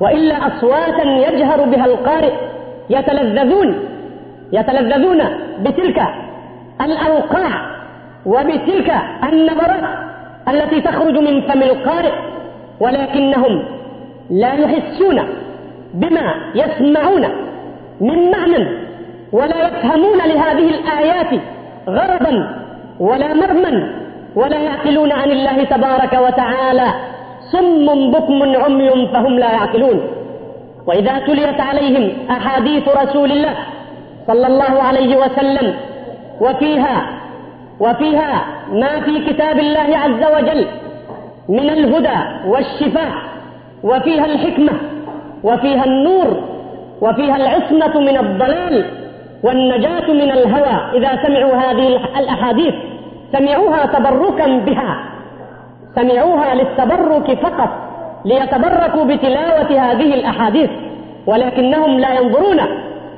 وإلا 0.00 0.34
أصواتا 0.46 1.02
يجهر 1.02 1.64
بها 1.64 1.84
القارئ 1.86 2.32
يتلذذون 2.90 3.78
يتلذذون 4.52 5.22
بتلك 5.64 6.02
الأوقاع 6.80 7.50
وبتلك 8.26 8.92
النبرات 9.32 9.84
التي 10.48 10.80
تخرج 10.80 11.18
من 11.18 11.40
فم 11.40 11.62
القارئ 11.62 12.12
ولكنهم 12.80 13.64
لا 14.30 14.52
يحسون 14.54 15.18
بما 15.94 16.34
يسمعون 16.54 17.24
من 18.00 18.30
معنى 18.30 18.85
ولا 19.32 19.66
يفهمون 19.68 20.18
لهذه 20.18 20.68
الآيات 20.76 21.40
غرضا 21.88 22.34
ولا 23.00 23.34
مرما 23.34 23.92
ولا 24.36 24.58
يعقلون 24.58 25.12
عن 25.12 25.30
الله 25.30 25.64
تبارك 25.64 26.12
وتعالى. 26.12 26.88
صم 27.52 28.10
بكم 28.10 28.42
عمي 28.64 29.06
فهم 29.12 29.38
لا 29.38 29.52
يعقلون. 29.52 30.00
وإذا 30.86 31.18
تليت 31.18 31.60
عليهم 31.60 32.30
أحاديث 32.30 32.88
رسول 32.88 33.32
الله 33.32 33.54
صلى 34.26 34.46
الله 34.46 34.82
عليه 34.82 35.16
وسلم 35.16 35.74
وفيها 36.40 37.06
وفيها 37.80 38.44
ما 38.72 39.00
في 39.00 39.24
كتاب 39.32 39.58
الله 39.58 39.98
عز 39.98 40.22
وجل 40.36 40.66
من 41.48 41.70
الهدى 41.70 42.18
والشفاء 42.46 43.12
وفيها 43.82 44.24
الحكمة 44.24 44.72
وفيها 45.42 45.84
النور 45.84 46.28
وفيها 47.00 47.36
العصمة 47.36 48.00
من 48.00 48.16
الضلال 48.18 48.84
والنجاة 49.42 50.12
من 50.12 50.30
الهوى 50.30 50.98
إذا 50.98 51.22
سمعوا 51.26 51.54
هذه 51.54 52.00
الأحاديث. 52.18 52.74
سمعوها 53.32 53.86
تبركا 53.86 54.46
بها. 54.46 54.98
سمعوها 55.94 56.54
للتبرك 56.54 57.38
فقط 57.38 57.68
ليتبركوا 58.24 59.04
بتلاوة 59.04 59.70
هذه 59.90 60.14
الأحاديث. 60.14 60.70
ولكنهم 61.26 62.00
لا 62.00 62.14
ينظرون 62.14 62.60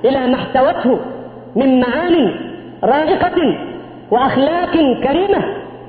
إلى 0.04 0.26
ما 0.26 0.35
احتوته 0.35 0.98
من 1.57 1.81
معان 1.81 2.35
رائقة 2.85 3.59
وأخلاق 4.11 4.72
كريمة 5.04 5.44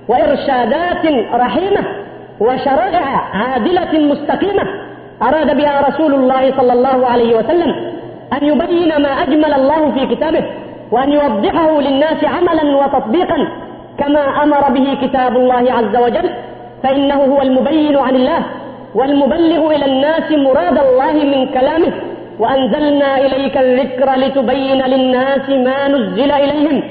وإرشادات 0.07 1.05
رحيمة 1.33 1.83
وشرائع 2.39 3.05
عادلة 3.33 3.99
مستقيمة. 3.99 4.63
أراد 5.21 5.57
بها 5.57 5.87
رسول 5.89 6.13
الله 6.13 6.57
صلى 6.57 6.73
الله 6.73 7.07
عليه 7.07 7.37
وسلم 7.37 7.98
أن 8.33 8.43
يبين 8.47 9.01
ما 9.01 9.09
أجمل 9.09 9.53
الله 9.53 9.91
في 9.91 10.15
كتابه 10.15 10.43
وأن 10.91 11.11
يوضحه 11.11 11.81
للناس 11.81 12.23
عملا 12.23 12.77
وتطبيقا 12.77 13.47
كما 13.99 14.43
أمر 14.43 14.69
به 14.69 14.97
كتاب 15.07 15.37
الله 15.37 15.73
عز 15.73 15.95
وجل 16.03 16.29
فإنه 16.83 17.15
هو 17.15 17.41
المبين 17.41 17.97
عن 17.97 18.15
الله 18.15 18.45
والمبلغ 18.95 19.71
إلى 19.75 19.85
الناس 19.85 20.31
مراد 20.31 20.77
الله 20.77 21.13
من 21.13 21.47
كلامه 21.53 21.91
وأنزلنا 22.39 23.17
إليك 23.17 23.57
الذكر 23.57 24.15
لتبين 24.15 24.81
للناس 24.81 25.49
ما 25.49 25.87
نزل 25.87 26.31
إليهم 26.31 26.83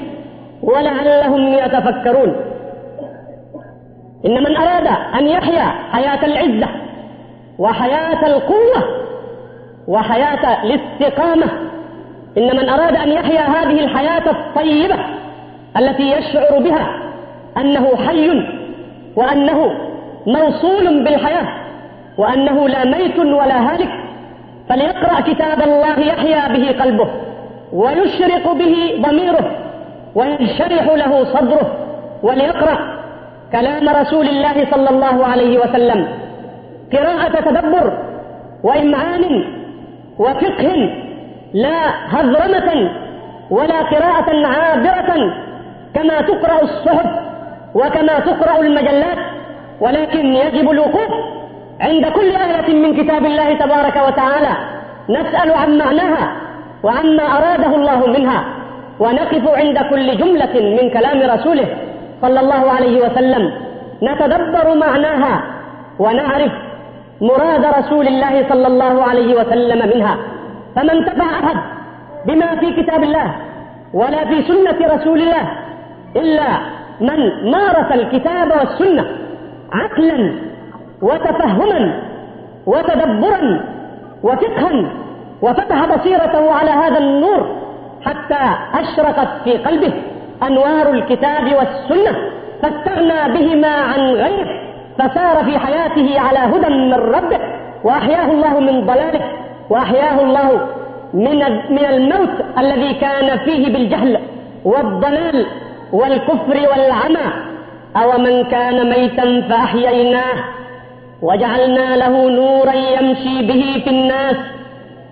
ولعلهم 0.63 1.53
يتفكرون. 1.53 2.35
إن 4.25 4.43
من 4.43 4.57
أراد 4.57 4.87
أن 5.19 5.27
يحيا 5.27 5.65
حياة 5.91 6.25
العزة 6.25 6.67
وحياة 7.59 8.27
القوة 8.27 8.83
وحياة 9.89 10.63
الاستقامة. 10.63 11.45
إن 12.37 12.55
من 12.57 12.69
أراد 12.69 12.95
أن 12.95 13.09
يحيا 13.09 13.41
هذه 13.41 13.79
الحياة 13.79 14.29
الطيبة 14.31 14.95
التي 15.77 16.11
يشعر 16.11 16.59
بها 16.59 16.87
أنه 17.57 17.95
حي 18.07 18.29
وأنه 19.15 19.71
موصول 20.27 21.03
بالحياة 21.03 21.47
وأنه 22.17 22.67
لا 22.67 22.85
ميت 22.85 23.19
ولا 23.19 23.73
هالك 23.73 23.89
فليقرأ 24.69 25.19
كتاب 25.19 25.61
الله 25.61 25.99
يحيا 25.99 26.47
به 26.53 26.83
قلبه 26.83 27.07
ويشرق 27.73 28.53
به 28.53 28.75
ضميره 29.07 29.51
وينشرح 30.15 30.85
له 31.01 31.23
صدره 31.23 31.67
وليقرأ 32.23 32.77
كلام 33.51 33.89
رسول 33.89 34.27
الله 34.27 34.65
صلى 34.71 34.89
الله 34.89 35.25
عليه 35.25 35.59
وسلم. 35.59 36.07
قراءة 36.93 37.41
تدبر 37.49 37.97
وإمعان 38.63 39.45
وفقه 40.19 40.89
لا 41.53 41.79
هذرمة 42.13 42.89
ولا 43.49 43.79
قراءة 43.81 44.29
عابرة 44.47 45.33
كما 45.95 46.21
تقرأ 46.21 46.61
الصحف 46.61 47.09
وكما 47.75 48.19
تقرأ 48.19 48.59
المجلات 48.61 49.17
ولكن 49.81 50.25
يجب 50.33 50.71
الوقوف 50.71 51.11
عند 51.81 52.05
كل 52.07 52.31
آية 52.35 52.73
من 52.73 53.03
كتاب 53.03 53.25
الله 53.25 53.53
تبارك 53.57 53.95
وتعالى. 54.07 54.53
نسأل 55.09 55.51
عن 55.51 55.77
معناها 55.77 56.31
وعما 56.83 57.23
أراده 57.37 57.75
الله 57.75 58.07
منها 58.07 58.43
ونقف 58.99 59.43
عند 59.59 59.77
كل 59.89 60.17
جملة 60.17 60.53
من 60.81 60.89
كلام 60.89 61.19
رسوله 61.39 61.67
صلى 62.21 62.39
الله 62.39 62.71
عليه 62.71 62.95
وسلم. 63.05 63.43
نتدبر 64.03 64.75
معناها 64.75 65.43
ونعرف 65.99 66.51
مراد 67.21 67.65
رسول 67.65 68.07
الله 68.07 68.49
صلى 68.49 68.67
الله 68.67 69.03
عليه 69.03 69.35
وسلم 69.39 69.97
منها. 69.97 70.17
فما 70.75 70.93
انتفع 70.93 71.25
أحد 71.39 71.55
بما 72.27 72.55
في 72.55 72.83
كتاب 72.83 73.03
الله 73.03 73.35
ولا 73.93 74.25
في 74.25 74.41
سنة 74.41 74.95
رسول 74.95 75.21
الله 75.21 75.51
إلا 76.15 76.47
من 77.01 77.51
مارس 77.51 77.91
الكتاب 77.91 78.51
والسنة 78.51 79.05
عقلا 79.71 80.33
وتفهما 81.01 82.01
وتدبرا 82.65 83.61
وفقها 84.23 84.91
وفتح 85.41 85.95
بصيرته 85.95 86.53
على 86.53 86.71
هذا 86.71 86.97
النور 86.97 87.55
حتى 88.05 88.43
أشرقت 88.73 89.27
في 89.43 89.57
قلبه 89.57 89.93
أنوار 90.43 90.89
الكتاب 90.91 91.43
والسنة 91.43 92.17
فاستغنى 92.61 93.33
بهما 93.33 93.67
عن 93.67 93.99
غيره. 93.99 94.68
فسار 94.99 95.43
في 95.43 95.59
حياته 95.59 96.19
على 96.19 96.39
هدى 96.39 96.69
من 96.69 96.93
ربه 96.93 97.39
وأحياه 97.83 98.31
الله 98.31 98.59
من 98.59 98.85
ضلاله 98.85 99.21
وأحياه 99.69 100.21
الله 100.21 100.67
من 101.13 101.39
من 101.69 101.85
الموت 101.85 102.29
الذي 102.57 102.93
كان 102.93 103.37
فيه 103.37 103.73
بالجهل 103.73 104.19
والضلال 104.65 105.45
والكفر 105.93 106.57
والعمى. 106.71 107.27
أو 107.97 108.17
من 108.17 108.43
كان 108.43 108.89
ميتا 108.89 109.41
فأحييناه 109.49 110.37
وجعلنا 111.21 111.95
له 111.95 112.29
نورا 112.29 112.73
يمشي 112.73 113.41
به 113.47 113.81
في 113.83 113.89
الناس. 113.89 114.35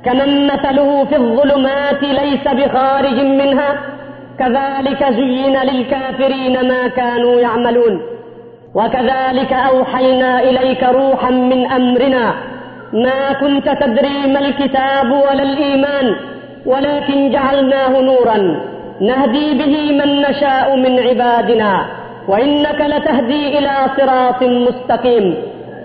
كمن 0.05 0.47
مثله 0.47 1.05
في 1.05 1.15
الظلمات 1.15 2.03
ليس 2.03 2.47
بخارج 2.47 3.19
منها 3.19 3.79
كذلك 4.39 5.05
زين 5.09 5.57
للكافرين 5.69 6.67
ما 6.67 6.87
كانوا 6.87 7.39
يعملون. 7.39 8.01
وكذلك 8.75 9.53
أوحينا 9.53 10.39
إليك 10.39 10.83
روحا 10.83 11.29
من 11.31 11.71
أمرنا 11.71 12.33
ما 12.93 13.33
كنت 13.41 13.69
تدري 13.69 14.33
ما 14.33 14.39
الكتاب 14.39 15.11
ولا 15.11 15.43
الإيمان 15.43 16.15
ولكن 16.65 17.29
جعلناه 17.29 18.01
نورا 18.01 18.37
نهدي 19.01 19.53
به 19.53 19.91
من 19.91 20.21
نشاء 20.21 20.75
من 20.75 20.99
عبادنا 20.99 21.85
وإنك 22.27 22.81
لتهدي 22.81 23.59
إلى 23.59 23.71
صراط 23.97 24.43
مستقيم 24.43 25.35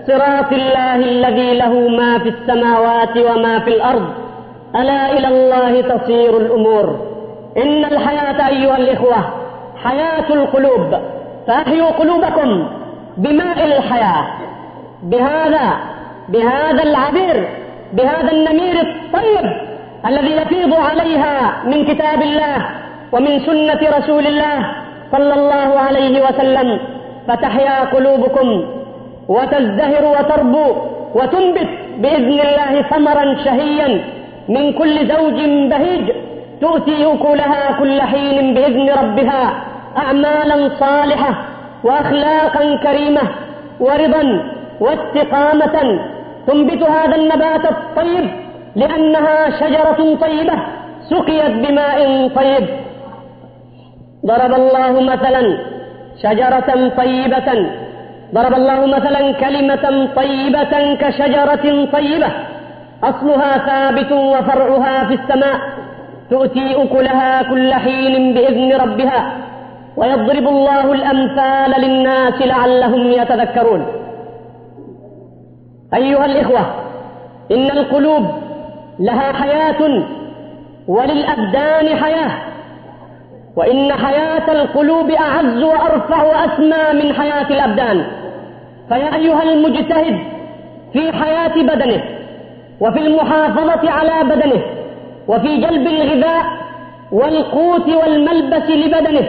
صراط 0.07 0.53
الله 0.53 0.95
الذي 0.95 1.53
له 1.57 1.87
ما 1.87 2.19
في 2.19 2.29
السماوات 2.29 3.17
وما 3.17 3.59
في 3.59 3.69
الأرض 3.75 4.07
ألا 4.75 5.11
إلى 5.17 5.27
الله 5.27 5.81
تصير 5.81 6.37
الأمور. 6.37 6.99
إن 7.57 7.85
الحياة 7.85 8.47
أيها 8.47 8.77
الإخوة 8.77 9.15
حياة 9.83 10.33
القلوب. 10.33 10.95
فأحيوا 11.47 11.89
قلوبكم 11.89 12.67
بماء 13.17 13.65
الحياة. 13.65 14.25
بهذا 15.03 15.67
بهذا 16.29 16.83
العبير 16.83 17.47
بهذا 17.93 18.31
النمير 18.31 18.81
الطيب 18.81 19.51
الذي 20.05 20.31
يفيض 20.31 20.73
عليها 20.73 21.53
من 21.65 21.85
كتاب 21.85 22.21
الله 22.21 22.57
ومن 23.11 23.39
سنة 23.39 23.97
رسول 23.97 24.27
الله 24.27 24.71
صلى 25.11 25.33
الله 25.33 25.79
عليه 25.79 26.25
وسلم. 26.25 26.79
فتحيا 27.27 27.83
قلوبكم 27.83 28.65
وتزدهر 29.27 30.05
وتربو 30.05 30.67
وتنبت 31.15 31.69
بإذن 31.97 32.39
الله 32.47 32.81
ثمرا 32.81 33.25
شهيا 33.45 34.01
من 34.49 34.73
كل 34.73 35.07
زوج 35.07 35.39
بهيج 35.69 36.11
تؤتي 36.61 37.05
أكلها 37.13 37.71
كل 37.79 38.01
حين 38.01 38.53
بإذن 38.53 38.89
ربها. 38.89 39.53
أعمالا 39.97 40.69
صالحة 40.79 41.45
وأخلاقا 41.83 42.75
كريمة 42.83 43.21
ورضا 43.79 44.43
واستقامة 44.79 45.99
تنبت 46.47 46.83
هذا 46.83 47.15
النبات 47.15 47.65
الطيب 47.65 48.29
لأنها 48.75 49.49
شجرة 49.59 50.15
طيبة 50.21 50.53
سقيت 51.09 51.51
بماء 51.67 52.27
طيب. 52.27 52.67
ضرب 54.25 54.53
الله 54.53 55.01
مثلا 55.01 55.57
شجرة 56.23 56.89
طيبة 56.97 57.69
ضرب 58.33 58.53
الله 58.53 58.85
مثلا 58.85 59.31
كلمة 59.31 60.09
طيبة 60.15 60.93
كشجرة 60.95 61.85
طيبة. 61.93 62.27
أصلها 63.03 63.57
ثابت 63.57 64.11
وفرعها 64.11 65.05
في 65.07 65.13
السماء 65.13 65.59
تؤتي 66.29 66.83
أكلها 66.83 67.43
كل 67.43 67.73
حين 67.73 68.33
بإذن 68.33 68.73
ربها. 68.73 69.31
ويضرب 69.97 70.47
الله 70.47 70.93
الأمثال 70.93 71.81
للناس 71.81 72.41
لعلهم 72.41 73.11
يتذكرون. 73.11 73.85
أيها 75.93 76.25
الإخوة 76.25 76.65
إن 77.51 77.71
القلوب 77.71 78.25
لها 78.99 79.33
حياة 79.33 80.03
وللأبدان 80.87 81.95
حياة 81.95 82.31
وإن 83.55 83.93
حياة 83.93 84.51
القلوب 84.51 85.11
أعز 85.11 85.63
وأرفع 85.63 86.23
وأسمى 86.23 87.03
من 87.03 87.13
حياة 87.13 87.47
الأبدان. 87.49 88.05
فيا 88.89 89.15
أيها 89.15 89.43
المجتهد 89.43 90.19
في 90.93 91.11
حياة 91.11 91.63
بدنه 91.63 92.03
وفي 92.81 92.99
المحافظة 92.99 93.89
على 93.91 94.29
بدنه 94.35 94.61
وفي 95.27 95.57
جلب 95.57 95.87
الغذاء 95.87 96.45
والقوت 97.11 97.87
والملبس 97.89 98.69
لبدنه 98.69 99.27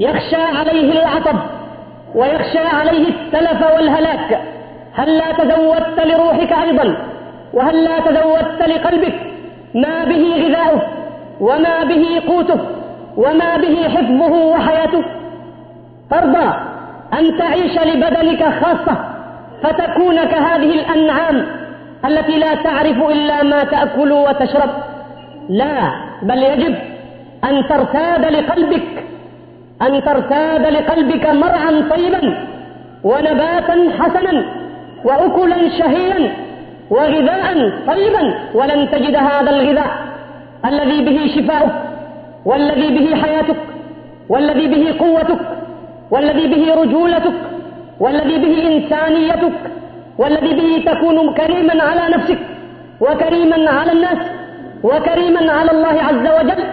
يخشى 0.00 0.42
عليه 0.42 0.92
العطب 0.92 1.38
ويخشى 2.14 2.58
عليه 2.58 3.08
التلف 3.08 3.74
والهلاك. 3.74 4.40
هل 4.94 5.18
لا 5.18 5.32
تزودت 5.32 6.00
لروحك 6.00 6.52
أيضا؟ 6.52 6.96
وهل 7.52 7.84
لا 7.84 8.00
تزودت 8.00 8.62
لقلبك؟ 8.68 9.14
ما 9.74 10.04
به 10.04 10.46
غذاؤه 10.46 10.82
وما 11.40 11.84
به 11.84 12.22
قوته 12.28 12.60
وما 13.16 13.56
به 13.56 13.88
حفظه 13.88 14.32
وحياته. 14.32 15.04
ترضى 16.10 16.54
أن 17.18 17.38
تعيش 17.38 17.78
لبدنك 17.78 18.44
خاصة 18.44 18.96
فتكون 19.62 20.24
كهذه 20.24 20.74
الأنعام 20.74 21.46
التي 22.04 22.38
لا 22.38 22.54
تعرف 22.54 22.96
إلا 22.96 23.42
ما 23.42 23.64
تأكل 23.64 24.12
وتشرب. 24.12 24.70
لا 25.48 25.90
بل 26.22 26.42
يجب 26.42 26.74
أن 27.44 27.68
ترتاد 27.68 28.24
لقلبك 28.24 29.07
أن 29.82 30.02
ترتاد 30.04 30.66
لقلبك 30.66 31.26
مرعا 31.26 31.88
طيبا 31.90 32.46
ونباتا 33.04 33.76
حسنا 33.98 34.44
وأكلا 35.04 35.68
شهيا 35.78 36.32
وغذاء 36.90 37.70
طيبا 37.86 38.34
ولن 38.54 38.90
تجد 38.90 39.16
هذا 39.16 39.50
الغذاء 39.50 39.90
الذي 40.64 41.04
به 41.04 41.32
شفاؤك 41.36 41.72
والذي 42.44 42.88
به 42.98 43.16
حياتك 43.22 43.56
والذي 44.28 44.66
به 44.66 44.98
قوتك 44.98 45.40
والذي 46.10 46.46
به 46.46 46.74
رجولتك 46.82 47.32
والذي 48.00 48.38
به 48.38 48.54
إنسانيتك 48.76 49.52
والذي 50.18 50.52
به 50.54 50.92
تكون 50.92 51.34
كريما 51.34 51.82
على 51.82 52.14
نفسك 52.16 52.38
وكريما 53.00 53.70
على 53.70 53.92
الناس 53.92 54.18
وكريما 54.82 55.52
على 55.52 55.70
الله 55.70 55.96
عز 56.02 56.26
وجل 56.40 56.64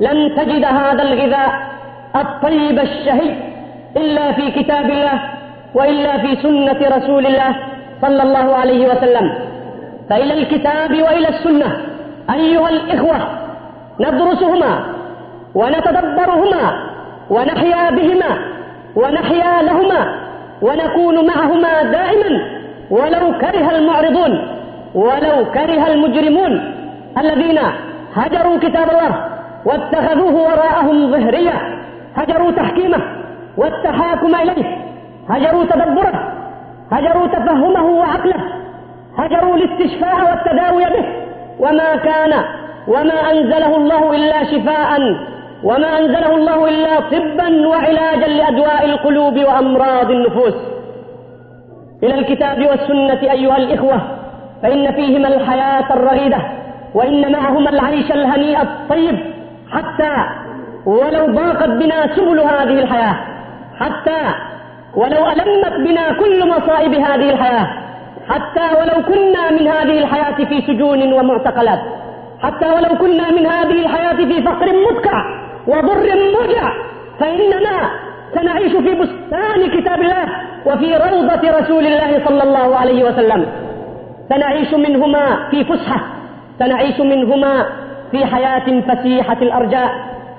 لن 0.00 0.36
تجد 0.36 0.64
هذا 0.64 1.02
الغذاء 1.02 1.73
الطيب 2.16 2.78
الشهي 2.78 3.34
إلا 3.96 4.32
في 4.32 4.50
كتاب 4.50 4.90
الله 4.90 5.20
وإلا 5.74 6.18
في 6.18 6.36
سنة 6.42 6.96
رسول 6.96 7.26
الله 7.26 7.56
صلى 8.02 8.22
الله 8.22 8.54
عليه 8.54 8.88
وسلم. 8.90 9.32
فإلى 10.10 10.34
الكتاب 10.34 11.02
وإلى 11.02 11.28
السنة 11.28 11.76
أيها 12.34 12.68
الإخوة 12.68 13.16
ندرسهما 14.00 14.84
ونتدبرهما 15.54 16.64
ونحيا 17.30 17.90
بهما 17.90 18.38
ونحيا 18.96 19.62
لهما 19.62 20.14
ونكون 20.62 21.26
معهما 21.26 21.82
دائما 21.82 22.30
ولو 22.90 23.38
كره 23.38 23.70
المعرضون 23.70 24.32
ولو 24.94 25.44
كره 25.54 25.86
المجرمون 25.86 26.74
الذين 27.18 27.58
هجروا 28.14 28.58
كتاب 28.58 28.88
الله 28.90 29.12
واتخذوه 29.64 30.34
وراءهم 30.34 31.10
ظهرية. 31.12 31.83
هجروا 32.16 32.50
تحكيمه 32.50 32.98
والتحاكم 33.56 34.34
إليه. 34.34 34.76
هجروا 35.28 35.64
تدبره. 35.64 36.32
هجروا 36.92 37.26
تفهمه 37.26 37.84
وعقله. 37.84 38.40
هجروا 39.18 39.56
الاستشفاء 39.56 40.16
والتداوي 40.30 40.84
به. 40.84 41.06
وما 41.58 41.96
كان 41.96 42.44
وما 42.88 43.30
أنزله 43.30 43.76
الله 43.76 44.12
إلا 44.16 44.44
شفاء. 44.44 45.00
وما 45.64 45.98
أنزله 45.98 46.34
الله 46.34 46.68
إلا 46.68 47.00
طبا 47.00 47.66
وعلاجا 47.68 48.26
لأدواء 48.26 48.84
القلوب 48.84 49.38
وأمراض 49.38 50.10
النفوس. 50.10 50.54
إلى 52.02 52.14
الكتاب 52.14 52.66
والسنة 52.66 53.32
أيها 53.32 53.56
الإخوة 53.56 54.00
فإن 54.62 54.92
فيهما 54.92 55.28
الحياة 55.28 55.92
الرغيدة 55.92 56.38
وإن 56.94 57.32
معهما 57.32 57.70
العيش 57.70 58.12
الهنيء 58.12 58.62
الطيب 58.62 59.18
حتى 59.70 60.12
ولو 60.86 61.26
ضاقت 61.26 61.68
بنا 61.68 62.16
سبل 62.16 62.40
هذه 62.40 62.78
الحياة 62.82 63.16
حتى 63.80 64.20
ولو 64.94 65.26
ألمت 65.30 65.74
بنا 65.88 66.12
كل 66.12 66.48
مصائب 66.48 66.94
هذه 66.94 67.30
الحياة 67.30 67.66
حتى 68.28 68.66
ولو 68.78 69.02
كنا 69.06 69.50
من 69.50 69.68
هذه 69.68 69.98
الحياة 69.98 70.44
في 70.44 70.60
سجون 70.66 71.12
ومعتقلات 71.12 71.80
حتى 72.42 72.66
ولو 72.66 72.98
كنا 72.98 73.30
من 73.30 73.46
هذه 73.46 73.82
الحياة 73.82 74.16
في 74.16 74.42
فقر 74.42 74.66
مدكع 74.90 75.24
وضر 75.66 76.06
موجع 76.34 76.72
فإننا 77.20 77.90
سنعيش 78.34 78.72
في 78.72 78.94
بستان 78.94 79.80
كتاب 79.80 80.00
الله 80.00 80.26
وفي 80.66 80.96
روضة 80.96 81.58
رسول 81.60 81.86
الله 81.86 82.24
صلى 82.26 82.42
الله 82.42 82.76
عليه 82.76 83.04
وسلم. 83.04 83.46
سنعيش 84.28 84.74
منهما 84.74 85.48
في 85.50 85.64
فسحة 85.64 86.00
سنعيش 86.58 87.00
منهما 87.00 87.66
في 88.10 88.26
حياة 88.26 88.80
فسيحة 88.80 89.36
الأرجاء. 89.42 89.90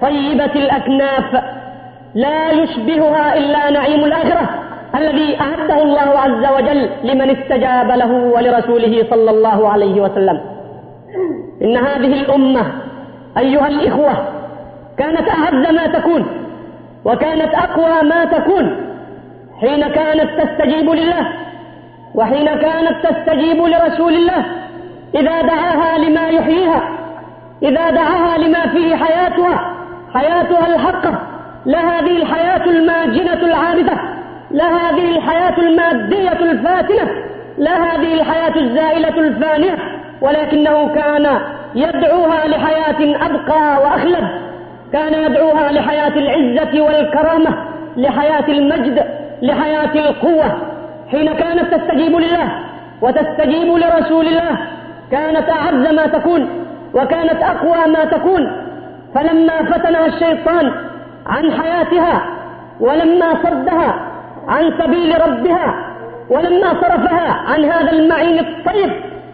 طيبة 0.01 0.45
الأكناف 0.45 1.43
لا 2.15 2.51
يشبهها 2.51 3.37
إلا 3.37 3.69
نعيم 3.69 4.03
الآخرة 4.05 4.49
الذي 4.95 5.37
أعده 5.41 5.83
الله 5.83 6.19
عز 6.19 6.53
وجل 6.53 6.89
لمن 7.03 7.29
استجاب 7.29 7.91
له 7.91 8.11
ولرسوله 8.11 9.07
صلى 9.09 9.31
الله 9.31 9.69
عليه 9.69 10.01
وسلم. 10.01 10.41
إن 11.61 11.77
هذه 11.77 12.13
الأمة 12.21 12.71
أيها 13.37 13.67
الإخوة 13.67 14.13
كانت 14.97 15.29
أعز 15.29 15.75
ما 15.75 15.87
تكون 15.87 16.25
وكانت 17.05 17.53
أقوى 17.55 18.09
ما 18.09 18.25
تكون 18.25 18.77
حين 19.61 19.87
كانت 19.87 20.41
تستجيب 20.41 20.89
لله 20.89 21.27
وحين 22.15 22.45
كانت 22.45 23.07
تستجيب 23.07 23.63
لرسول 23.63 24.13
الله. 24.13 24.45
إذا 25.15 25.41
دعاها 25.41 25.97
لما 25.97 26.27
يحييها 26.27 26.81
إذا 27.63 27.89
دعاها 27.89 28.37
لما 28.37 28.67
فيه 28.67 28.95
حياتها 28.95 29.74
حياتها 30.15 30.75
الحقة 30.75 31.19
لا 31.65 31.79
هذه 31.79 32.17
الحياة 32.17 32.65
الماجنة 32.65 33.33
العابدة. 33.33 33.93
لا 34.51 34.65
هذه 34.65 35.17
الحياة 35.17 35.57
المادية 35.57 36.51
الفاتنة. 36.51 37.11
لا 37.57 37.71
هذه 37.83 38.13
الحياة 38.13 38.55
الزائلة 38.55 39.19
الفانية. 39.19 39.77
ولكنه 40.21 40.93
كان 40.95 41.39
يدعوها 41.75 42.47
لحياة 42.47 43.25
أبقى 43.25 43.83
وأخلد. 43.83 44.27
كان 44.93 45.13
يدعوها 45.13 45.71
لحياة 45.71 46.13
العزة 46.17 46.81
والكرامة. 46.81 47.55
لحياة 47.97 48.47
المجد. 48.47 49.03
لحياة 49.41 50.09
القوة. 50.09 50.57
حين 51.11 51.33
كانت 51.33 51.73
تستجيب 51.73 52.15
لله 52.15 52.51
وتستجيب 53.01 53.77
لرسول 53.77 54.27
الله 54.27 54.57
كانت 55.11 55.49
أعز 55.49 55.93
ما 55.93 56.07
تكون 56.07 56.49
وكانت 56.93 57.43
أقوى 57.43 57.87
ما 57.87 58.05
تكون. 58.05 58.64
فلما 59.15 59.63
فتنها 59.71 60.05
الشيطان 60.05 60.71
عن 61.27 61.51
حياتها 61.51 62.21
ولما 62.79 63.33
صدها 63.43 63.95
عن 64.47 64.71
سبيل 64.79 65.21
ربها 65.27 65.75
ولما 66.29 66.73
صرفها 66.73 67.31
عن 67.47 67.65
هذا 67.65 67.91
المعين 67.91 68.39
الطيب 68.39 68.91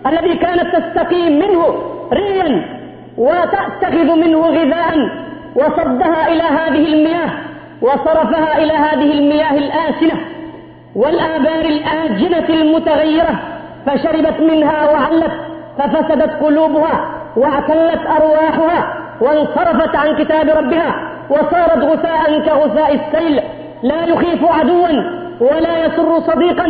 الذي 0.07 0.35
كانت 0.35 0.75
تستقي 0.75 1.29
منه 1.29 1.75
ريا 2.13 2.65
وتأتخذ 3.17 4.15
منه 4.15 4.39
غذاء 4.39 5.09
وصدها 5.55 6.27
إلى 6.27 6.43
هذه 6.43 6.93
المياه 6.93 7.29
وصرفها 7.81 8.57
إلى 8.57 8.73
هذه 8.73 9.11
المياه 9.13 9.57
الآسنة 9.57 10.21
والآبار 10.95 11.65
الآجنة 11.65 12.49
المتغيرة 12.49 13.39
فشربت 13.85 14.39
منها 14.39 14.91
وعلت 14.91 15.31
ففسدت 15.77 16.43
قلوبها 16.43 17.09
واعتلت 17.37 18.01
أرواحها 18.19 19.00
وانصرفت 19.21 19.95
عن 19.95 20.15
كتاب 20.15 20.49
ربها 20.49 20.95
وصارت 21.29 21.77
غثاء 21.84 22.39
كغثاء 22.39 22.93
السيل. 22.95 23.41
لا 23.84 24.03
يخيف 24.03 24.45
عدوا 24.45 24.88
ولا 25.39 25.86
يسر 25.86 26.19
صديقا 26.19 26.67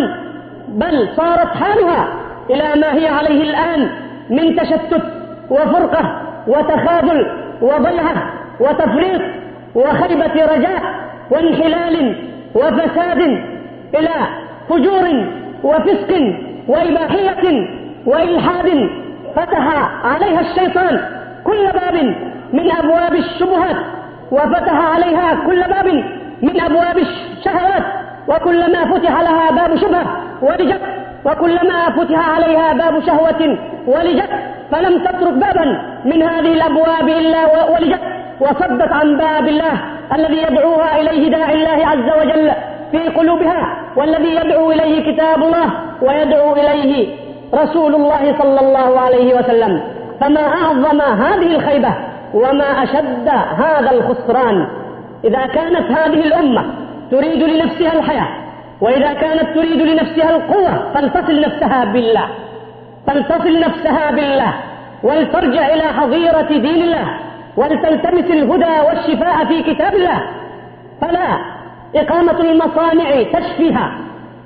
بل 0.67 1.09
صارت 1.17 1.47
حالها 1.55 2.07
إلى 2.49 2.81
ما 2.81 2.93
هي 2.93 3.07
عليه 3.07 3.41
الآن 3.43 3.89
من 4.29 4.55
تشتت 4.55 5.03
وفرقة 5.49 6.21
وتخاذل 6.47 7.27
وضيعة 7.61 8.33
وتفريط 8.59 9.21
وخيبة 9.75 10.45
رجاء 10.55 10.81
وانحلال 11.31 12.15
وفساد 12.55 13.21
إلى 13.95 14.09
فجور 14.69 15.25
وفسق 15.63 16.35
وإباحية 16.67 17.67
وإلحاد 18.05 18.89
فتح 19.35 19.89
عليها 20.05 20.39
الشيطان 20.41 21.01
كل 21.43 21.67
باب 21.73 22.15
من 22.53 22.71
أبواب 22.71 23.13
الشبهات 23.15 23.75
وفتح 24.31 24.93
عليها 24.95 25.35
كل 25.47 25.61
باب 25.63 25.87
من 26.41 26.61
أبواب 26.61 26.97
الشهوات 26.97 27.83
وكلما 28.27 28.85
فتح 28.93 29.21
لها 29.21 29.51
باب 29.51 29.75
شبهة 29.75 30.05
ولجت 30.41 30.81
وكلما 31.25 31.89
فتح 31.89 32.29
عليها 32.29 32.73
باب 32.73 33.03
شهوة 33.05 33.57
ولجت 33.87 34.29
فلم 34.71 34.99
تترك 35.03 35.33
بابا 35.33 35.81
من 36.05 36.23
هذه 36.23 36.53
الأبواب 36.53 37.09
إلا 37.09 37.71
ولجت 37.73 38.01
وصدت 38.39 38.91
عن 38.91 39.17
باب 39.17 39.47
الله 39.47 39.73
الذي 40.15 40.37
يدعوها 40.37 41.01
إليه 41.01 41.29
داعي 41.31 41.53
الله 41.53 41.87
عز 41.87 42.21
وجل 42.21 42.51
في 42.91 42.97
قلوبها 43.07 43.77
والذي 43.95 44.35
يدعو 44.35 44.71
إليه 44.71 45.11
كتاب 45.13 45.43
الله 45.43 45.69
ويدعو 46.01 46.53
إليه 46.53 47.15
رسول 47.53 47.95
الله 47.95 48.35
صلى 48.39 48.59
الله 48.61 48.99
عليه 48.99 49.33
وسلم. 49.35 49.81
فما 50.21 50.41
أعظم 50.41 51.01
هذه 51.01 51.55
الخيبة؟ 51.55 51.93
وما 52.33 52.83
أشد 52.83 53.27
هذا 53.57 53.91
الخسران 53.91 54.67
إذا 55.23 55.45
كانت 55.45 55.91
هذه 55.91 56.25
الأمة 56.25 56.65
تريد 57.11 57.43
لنفسها 57.43 57.93
الحياة 57.93 58.27
وإذا 58.81 59.13
كانت 59.13 59.55
تريد 59.55 59.81
لنفسها 59.81 60.35
القوة 60.35 60.93
فلتصل 60.93 61.41
نفسها 61.41 61.85
بالله 61.85 62.27
فلتصل 63.07 63.59
نفسها 63.59 64.11
بالله 64.11 64.53
ولترجع 65.03 65.73
إلى 65.73 65.81
حظيرة 65.81 66.41
دين 66.41 66.83
الله 66.83 67.07
ولتلتمس 67.57 68.31
الهدى 68.31 68.87
والشفاء 68.87 69.45
في 69.45 69.63
كتاب 69.63 69.93
الله. 69.93 70.21
فلا 71.01 71.37
إقامة 71.95 72.39
المصانع 72.41 73.23
تشفيها 73.23 73.91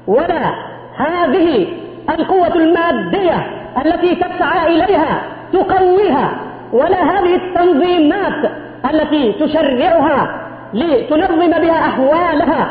ولا 0.07 0.53
هذه 0.97 1.68
القوة 2.10 2.55
المادية 2.55 3.47
التي 3.86 4.16
تسعى 4.16 4.68
إليها 4.68 5.22
تقويها. 5.53 6.32
ولا 6.76 7.03
هذه 7.03 7.36
التنظيمات 7.36 8.51
التي 8.91 9.34
تشرعها 9.34 10.21
لتنظم 10.73 11.51
بها 11.51 11.80
أحوالها 11.89 12.67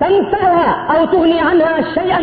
تنفعها 0.00 0.96
أو 0.96 1.04
تغني 1.04 1.40
عنها 1.40 1.80
شيئا 1.94 2.20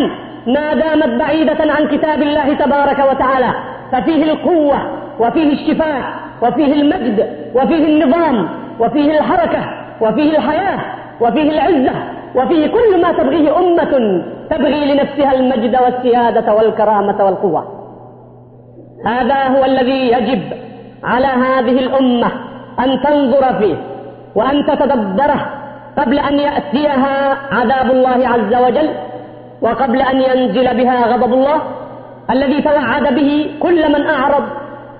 ما 0.47 0.73
دامت 0.73 1.19
بعيدة 1.19 1.73
عن 1.73 1.87
كتاب 1.87 2.21
الله 2.21 2.53
تبارك 2.53 2.99
وتعالى. 3.11 3.49
ففيه 3.91 4.23
القوة 4.23 4.77
وفيه 5.19 5.53
الشفاء 5.53 6.03
وفيه 6.41 6.73
المجد 6.73 7.17
وفيه 7.55 7.85
النظام 7.85 8.49
وفيه 8.79 9.17
الحركة 9.17 9.63
وفيه 10.01 10.37
الحياة 10.37 10.79
وفيه 11.21 11.51
العزة 11.51 11.95
وفيه 12.35 12.67
كل 12.67 13.01
ما 13.01 13.11
تبغيه 13.11 13.59
أمة 13.59 14.23
تبغي 14.49 14.93
لنفسها 14.93 15.33
المجد 15.33 15.77
والسيادة 15.81 16.53
والكرامة 16.55 17.25
والقوة. 17.25 17.63
هذا 19.05 19.47
هو 19.47 19.65
الذي 19.65 20.11
يجب 20.11 20.41
على 21.07 21.27
هذه 21.27 21.79
الأمة 21.85 22.29
أن 22.79 22.89
تنظر 23.03 23.59
فيه 23.59 23.75
وأن 24.35 24.65
تتدبره 24.65 25.41
قبل 25.97 26.19
أن 26.19 26.39
يأتيها 26.39 27.37
عذاب 27.51 27.91
الله 27.91 28.19
عز 28.27 28.53
وجل 28.65 28.89
وقبل 29.61 30.01
أن 30.01 30.21
ينزل 30.21 30.77
بها 30.77 30.97
غضب 31.13 31.33
الله 31.33 31.61
الذي 32.29 32.61
توعد 32.61 33.15
به 33.15 33.51
كل 33.59 33.81
من 33.93 34.07
أعرض 34.07 34.43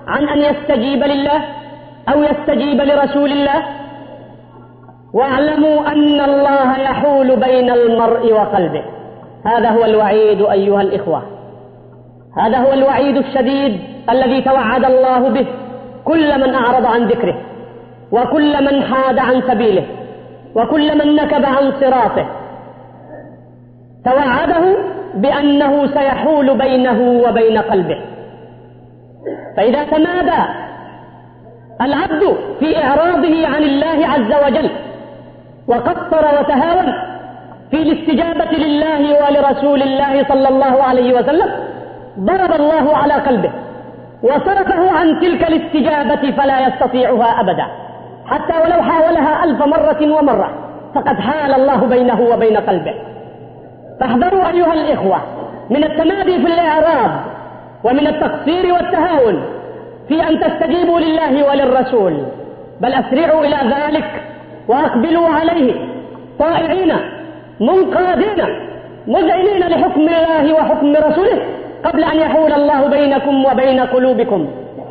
عن 0.07 0.23
أن 0.33 0.39
يستجيب 0.39 1.03
لله 1.03 1.41
أو 2.13 2.23
يستجيب 2.23 2.81
لرسول 2.81 3.31
الله. 3.31 3.63
واعلموا 5.13 5.87
أن 5.91 6.21
الله 6.21 6.77
يحول 6.77 7.35
بين 7.35 7.69
المرء 7.69 8.33
وقلبه. 8.33 8.83
هذا 9.45 9.69
هو 9.69 9.85
الوعيد 9.85 10.41
أيها 10.41 10.81
الإخوة. 10.81 11.21
هذا 12.37 12.57
هو 12.57 12.73
الوعيد 12.73 13.17
الشديد 13.17 13.79
الذي 14.09 14.41
توعد 14.41 14.85
الله 14.85 15.29
به. 15.29 15.47
كل 16.07 16.29
من 16.41 16.55
أعرض 16.55 16.85
عن 16.85 17.01
ذكره 17.07 17.37
وكل 18.11 18.53
من 18.67 18.75
حاد 18.83 19.19
عن 19.19 19.41
سبيله 19.49 19.85
وكل 20.55 20.87
من 20.99 21.15
نكب 21.15 21.45
عن 21.45 21.71
صراطه. 21.81 22.25
توعده 24.05 24.77
بأنه 25.13 25.87
سيحول 25.87 26.57
بينه 26.57 26.99
وبين 27.25 27.57
قلبه. 27.57 27.99
فإذا 29.57 29.83
تمادى 29.83 30.41
العبد 31.81 32.23
في 32.59 32.83
إعراضه 32.83 33.47
عن 33.47 33.63
الله 33.63 34.07
عز 34.07 34.31
وجل 34.45 34.69
وقصر 35.67 36.23
وتهاون 36.39 36.93
في 37.71 37.81
الاستجابة 37.81 38.51
لله 38.57 39.01
ولرسول 39.23 39.81
الله 39.81 40.13
صلى 40.29 40.49
الله 40.49 40.83
عليه 40.83 41.09
وسلم 41.19 41.49
ضرب 42.19 42.51
الله 42.61 42.97
على 42.97 43.13
قلبه. 43.13 43.51
وصرفه 44.23 44.91
عن 44.91 45.19
تلك 45.19 45.47
الاستجابة 45.47 46.31
فلا 46.31 46.67
يستطيعها 46.67 47.41
أبدا. 47.41 47.65
حتى 48.25 48.53
ولو 48.63 48.81
حاولها 48.81 49.43
ألف 49.43 49.61
مرة 49.61 50.17
ومرة 50.17 50.49
فقد 50.95 51.19
حال 51.19 51.53
الله 51.53 51.85
بينه 51.85 52.21
وبين 52.21 52.57
قلبه. 52.57 52.93
فاحذروا 53.99 54.47
أيها 54.47 54.73
الإخوة 54.73 55.17
من 55.69 55.83
التمادي 55.83 56.39
في 56.39 56.47
الإعراض 56.47 57.11
ومن 57.83 58.07
التقصير 58.07 58.73
والتهاون 58.73 59.43
في 60.07 60.29
أن 60.29 60.39
تستجيبوا 60.39 60.99
لله 60.99 61.49
وللرسول. 61.49 62.23
بل 62.81 62.93
أسرعوا 62.93 63.45
إلى 63.45 63.57
ذلك 63.75 64.21
وأقبلوا 64.67 65.27
عليه. 65.29 65.73
طائعين 66.39 66.93
منقادين 67.59 68.45
مذعنين 69.07 69.59
لحكم 69.59 70.01
الله 70.01 70.53
وحكم 70.53 70.93
رسوله. 70.95 71.41
قبل 71.85 72.03
أن 72.03 72.17
يحول 72.17 72.53
الله 72.53 72.87
بينكم 72.87 73.45
وبين 73.45 73.79
قلوبكم. 73.79 74.47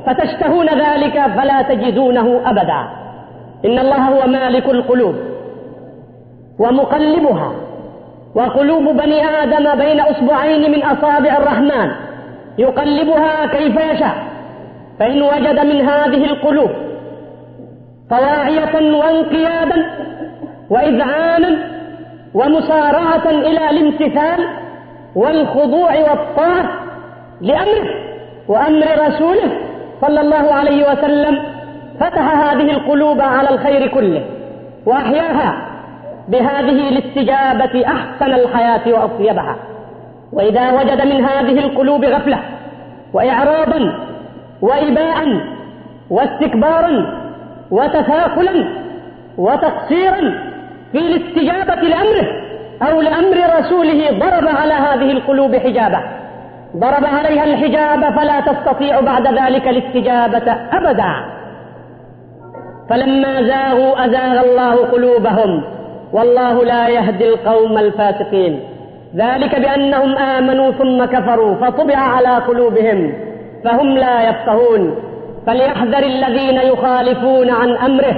فتشتهون 0.06 0.66
ذلك 0.66 1.26
فلا 1.36 1.62
تجدونه 1.62 2.40
أبدا. 2.46 2.88
إن 3.64 3.78
الله 3.78 3.96
هو 3.96 4.26
مالك 4.26 4.68
القلوب. 4.68 5.14
ومقلبها. 6.58 7.52
وقلوب 8.34 8.82
بني 8.82 9.24
آدم 9.42 9.74
بين 9.74 10.00
أصبعين 10.00 10.72
من 10.72 10.82
أصابع 10.82 11.36
الرحمن. 11.36 11.90
يقلبها 12.58 13.46
كيف 13.46 13.76
يشاء. 13.76 14.14
فإن 14.98 15.22
وجد 15.22 15.60
من 15.60 15.80
هذه 15.80 16.24
القلوب 16.24 16.70
طواعية 18.10 18.96
وانقيادا 18.98 19.90
وإذعانا 20.70 21.58
ومسارعة 22.34 23.30
إلى 23.30 23.70
الامتثال 23.70 24.48
والخضوع 25.16 25.90
والطاعة 26.10 26.68
لأمره 27.40 27.88
وأمر 28.48 28.86
رسوله 29.08 29.50
صلى 30.00 30.20
الله 30.20 30.52
عليه 30.54 30.92
وسلم 30.92 31.42
فتح 32.00 32.34
هذه 32.50 32.70
القلوب 32.70 33.20
على 33.20 33.50
الخير 33.50 33.86
كله 33.88 34.24
وأحياها 34.86 35.66
بهذه 36.28 36.88
الاستجابة 36.88 37.86
أحسن 37.86 38.32
الحياة 38.32 38.80
وأطيبها. 38.94 39.56
وإذا 40.32 40.72
وجد 40.72 41.06
من 41.06 41.24
هذه 41.24 41.58
القلوب 41.58 42.04
غفلة 42.04 42.38
وإعراضا 43.12 43.94
وإباء 44.62 45.40
واستكبارا 46.10 47.06
وتثاقلا 47.70 48.64
وتقصيرا 49.38 50.20
في 50.92 50.98
الاستجابة 50.98 51.74
لأمره 51.74 52.45
أو 52.82 53.00
لأمر 53.00 53.58
رسوله 53.58 54.10
ضرب 54.10 54.48
على 54.48 54.74
هذه 54.74 55.12
القلوب 55.12 55.56
حجابة. 55.56 55.98
ضرب 56.76 57.04
عليها 57.04 57.44
الحجاب 57.44 58.18
فلا 58.18 58.40
تستطيع 58.40 59.00
بعد 59.00 59.26
ذلك 59.26 59.68
الاستجابة 59.68 60.52
أبدا. 60.72 61.14
فلما 62.90 63.42
زاغوا 63.42 64.06
أزاغ 64.06 64.44
الله 64.44 64.74
قلوبهم. 64.74 65.64
والله 66.12 66.64
لا 66.64 66.88
يهدي 66.88 67.28
القوم 67.28 67.78
الفاسقين. 67.78 68.60
ذلك 69.16 69.60
بأنهم 69.60 70.16
آمنوا 70.16 70.70
ثم 70.70 71.04
كفروا 71.04 71.54
فطبع 71.54 71.96
على 71.96 72.36
قلوبهم. 72.36 73.12
فهم 73.64 73.88
لا 73.88 74.28
يفقهون. 74.28 74.96
فليحذر 75.46 75.98
الذين 75.98 76.56
يخالفون 76.56 77.50
عن 77.50 77.76
أمره 77.76 78.16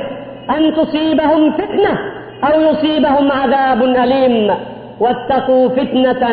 أن 0.57 0.75
تصيبهم 0.75 1.53
فتنة. 1.53 2.18
أو 2.45 2.61
يصيبهم 2.61 3.33
عذاب 3.33 3.83
أليم. 3.83 4.55
واتقوا 5.01 5.69
فتنة 5.69 6.29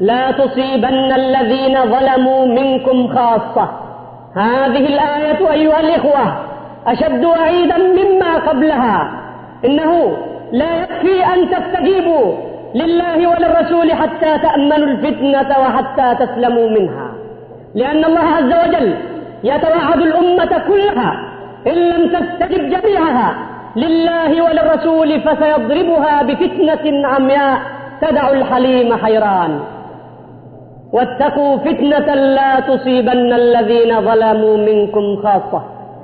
لا 0.00 0.30
تصيبن 0.30 1.12
الذين 1.12 1.78
ظلموا 1.84 2.46
منكم 2.46 3.14
خاصة. 3.14 3.68
هذه 4.36 4.86
الآية 4.94 5.52
أيها 5.52 5.80
الإخوة 5.80 6.36
أشد 6.86 7.24
وعيدا 7.24 7.78
مما 7.78 8.36
قبلها. 8.36 9.10
إنه 9.64 10.16
لا 10.52 10.82
يكفي 10.82 11.26
أن 11.34 11.50
تستجيبوا 11.50 12.34
لله 12.74 13.26
وللرسول 13.28 13.92
حتى 13.92 14.38
تأمنوا 14.38 14.88
الفتنة 14.88 15.58
وحتى 15.58 16.26
تسلموا 16.26 16.68
منها. 16.70 17.08
لأن 17.74 18.04
الله 18.04 18.20
عز 18.20 18.68
وجل 18.68 18.94
يتوعد 19.44 20.00
الأمة 20.00 20.62
كلها 20.68 21.20
إن 21.66 21.72
لم 21.72 22.08
تستجب 22.08 22.70
جميعها. 22.70 23.34
لله 23.76 24.42
وللرسول 24.44 25.20
فسيضربها 25.20 26.22
بفتنة 26.22 27.08
عمياء. 27.08 27.58
تدع 28.00 28.30
الحليم 28.30 28.96
حيران. 28.96 29.60
واتقوا 30.92 31.56
فتنة 31.56 32.14
لا 32.14 32.60
تصيبن 32.60 33.32
الذين 33.32 34.00
ظلموا 34.00 34.56
منكم 34.56 35.16
خاصة. 35.22 35.62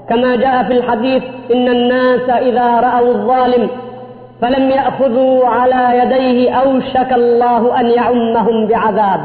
كما 0.09 0.37
جاء 0.37 0.63
في 0.63 0.73
الحديث 0.73 1.23
إن 1.55 1.69
الناس 1.69 2.31
إذا 2.31 2.81
رأوا 2.81 3.09
الظالم 3.09 3.69
فلم 4.41 4.71
يأخذوا 4.71 5.47
على 5.47 5.99
يديه 5.99 6.55
أوشك 6.55 7.13
الله 7.13 7.81
أن 7.81 7.87
يعمهم 7.87 8.67
بعذاب. 8.67 9.21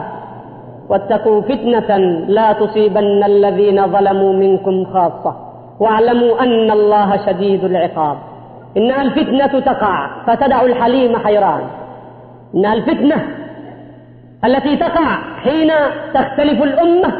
واتقوا 0.89 1.41
فتنة 1.41 1.97
لا 2.27 2.53
تصيبن 2.53 3.23
الذين 3.23 3.87
ظلموا 3.87 4.33
منكم 4.33 4.85
خاصة. 4.85 5.35
واعلموا 5.79 6.43
أن 6.43 6.71
الله 6.71 7.25
شديد 7.25 7.63
العقاب. 7.63 8.17
إنها 8.77 9.01
الفتنة 9.01 9.59
تقع 9.59 10.09
فتدع 10.27 10.61
الحليم 10.61 11.17
حيران. 11.17 11.61
إنها 12.55 12.73
الفتنة 12.73 13.27
التي 14.45 14.75
تقع 14.77 15.05
حين 15.43 15.71
تختلف 16.13 16.63
الأمة 16.63 17.11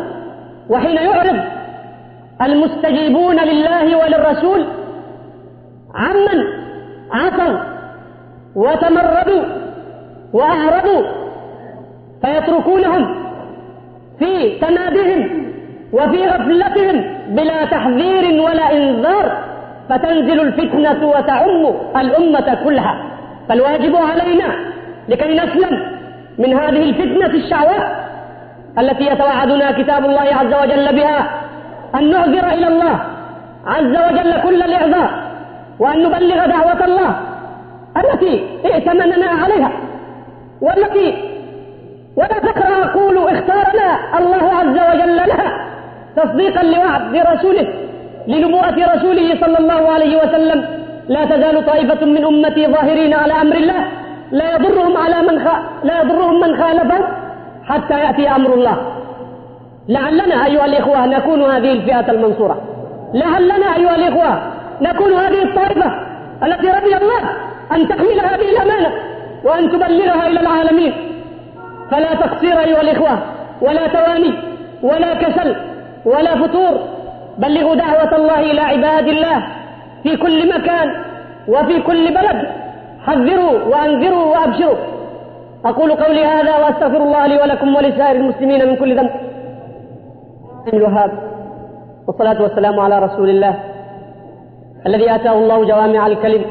وحين 0.70 0.96
يعرض 0.96 1.40
المستجيبون 2.42 3.36
لله 3.40 3.98
وللرسول 3.98 4.66
عمن 5.96 6.44
عصوا 7.12 7.60
وتمردوا 8.56 9.44
وأعرضوا 10.34 11.04
فيتركونهم 12.22 13.16
في 14.20 14.60
تمادهم 14.60 15.30
وفي 15.94 16.28
غفلتهم 16.28 17.04
بلا 17.30 17.66
تحذير 17.66 18.42
ولا 18.42 18.78
إنذار. 18.78 19.47
فتنزل 19.90 20.40
الفتنة 20.42 21.08
وتعم 21.08 21.74
الأمة 21.98 22.58
كلها. 22.64 23.04
فالواجب 23.50 23.96
علينا 23.96 24.56
لكي 25.10 25.34
نسلم 25.36 25.74
من 26.38 26.54
هذه 26.54 26.84
الفتنة 26.90 27.26
الشعواء 27.26 28.08
التي 28.80 29.06
يتوعدنا 29.06 29.72
كتاب 29.72 30.06
الله 30.06 30.22
عز 30.40 30.54
وجل 30.64 30.96
بها 30.96 31.30
أن 31.96 32.10
نعذر 32.12 32.46
إلى 32.54 32.68
الله 32.68 33.00
عز 33.66 33.96
وجل 34.12 34.42
كل 34.42 34.62
الإعذار 34.64 35.10
وأن 35.80 36.04
نبلغ 36.04 36.46
دعوة 36.46 36.86
الله 36.86 37.20
التي 37.98 38.44
ائتمننا 38.66 39.30
عليها 39.44 39.72
والتي 40.62 41.14
ولا 42.16 42.40
فكر 42.40 42.84
أقول 42.84 43.18
اختارنا 43.18 44.18
الله 44.20 44.54
عز 44.60 44.96
وجل 44.96 45.16
لها 45.16 45.68
تصديقا 46.16 46.64
لوعد 46.64 47.16
رسوله. 47.34 47.68
لنبوءة 48.28 48.96
رسوله 48.96 49.42
صلى 49.42 49.58
الله 49.60 49.90
عليه 49.90 50.18
وسلم. 50.18 50.66
لا 51.10 51.26
تزال 51.26 51.66
طائفة 51.66 52.06
من 52.06 52.26
أمتي 52.26 52.68
ظاهرين 52.68 53.14
على 53.14 53.34
أمر 53.34 53.56
الله. 53.56 53.88
لا 54.32 54.56
يضرهم 54.56 54.98
على 54.98 55.22
من 55.22 55.48
خ... 55.48 55.52
لا 55.84 56.02
يضرهم 56.02 56.40
من 56.40 56.64
خالفهم 56.64 57.04
حتى 57.64 58.00
يأتي 58.00 58.30
أمر 58.30 58.54
الله. 58.54 58.78
لعلنا 59.90 60.46
أيها 60.46 60.66
الإخوة 60.66 61.06
نكون 61.06 61.42
هذه 61.42 61.72
الفئة 61.72 62.12
المنصورة. 62.12 62.62
لعلنا 63.14 63.76
أيها 63.76 63.96
الإخوة 63.96 64.42
نكون 64.82 65.14
هذه 65.14 65.44
الطائفة 65.44 65.92
التي 66.44 66.68
رضي 66.68 66.98
الله 66.98 67.22
أن 67.72 67.88
تحمل 67.88 68.20
هذه 68.20 68.50
الأمانة 68.50 68.92
وأن 69.44 69.72
تبلغها 69.72 70.28
إلى 70.28 70.40
العالمين. 70.40 70.94
فلا 71.92 72.14
تقصير 72.14 72.60
أيها 72.60 72.82
الإخوة 72.82 73.20
ولا 73.62 73.88
تواني 73.88 74.34
ولا 74.84 75.14
كسل 75.14 75.56
ولا 76.06 76.36
فتور 76.36 76.80
بلغوا 77.38 77.76
دعوة 77.76 78.16
الله 78.16 78.40
إلى 78.52 78.62
عباد 78.62 79.08
الله 79.08 79.48
في 80.04 80.18
كل 80.18 80.50
مكان 80.56 80.88
وفي 81.48 81.82
كل 81.82 82.14
بلد. 82.14 82.48
حذروا 83.06 83.64
وأنذروا 83.72 84.26
وأبشروا. 84.26 84.78
أقول 85.66 85.92
قولي 85.92 86.26
هذا 86.26 86.58
وأستغفر 86.58 87.02
الله 87.04 87.28
لي 87.28 87.38
ولكم 87.42 87.76
ولسائر 87.76 88.16
المسلمين 88.16 88.68
من 88.70 88.76
كل 88.76 88.98
ذنب. 88.98 89.10
الوهاب. 90.74 91.12
والصلاة 92.08 92.42
والسلام 92.42 92.80
على 92.80 93.00
رسول 93.00 93.30
الله 93.30 93.56
الذي 94.88 95.16
آتاه 95.16 95.34
الله 95.34 95.66
جوامع 95.66 96.08
الكلم 96.08 96.46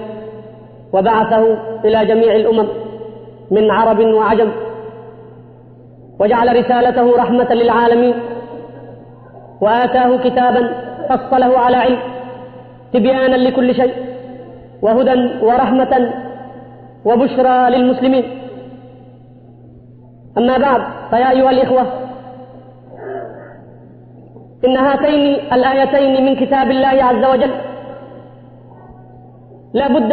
وبعثه 0.92 1.58
إلى 1.84 2.06
جميع 2.06 2.34
الأمم 2.36 2.68
من 3.50 3.70
عرب 3.70 4.00
وعجم 4.00 4.50
وجعل 6.20 6.56
رسالته 6.56 7.16
رحمة 7.16 7.54
للعالمين. 7.54 8.14
وآتاه 9.60 10.16
كتابا 10.16 10.62
فصله 11.08 11.58
على 11.58 11.76
علم 11.76 11.98
تبيانا 12.92 13.36
لكل 13.36 13.74
شيء 13.74 13.94
وهدى 14.82 15.44
ورحمة 15.44 16.12
وبشرى 17.04 17.70
للمسلمين. 17.70 18.24
أما 20.38 20.58
بعد 20.58 20.82
فيا 21.10 21.30
أيها 21.30 21.50
الإخوة 21.50 21.82
إن 24.64 24.76
هاتين 24.76 25.52
الآيتين 25.52 26.24
من 26.24 26.36
كتاب 26.36 26.70
الله 26.70 27.04
عز 27.04 27.24
وجل 27.24 27.50
لا 29.74 29.88
بد 29.88 30.12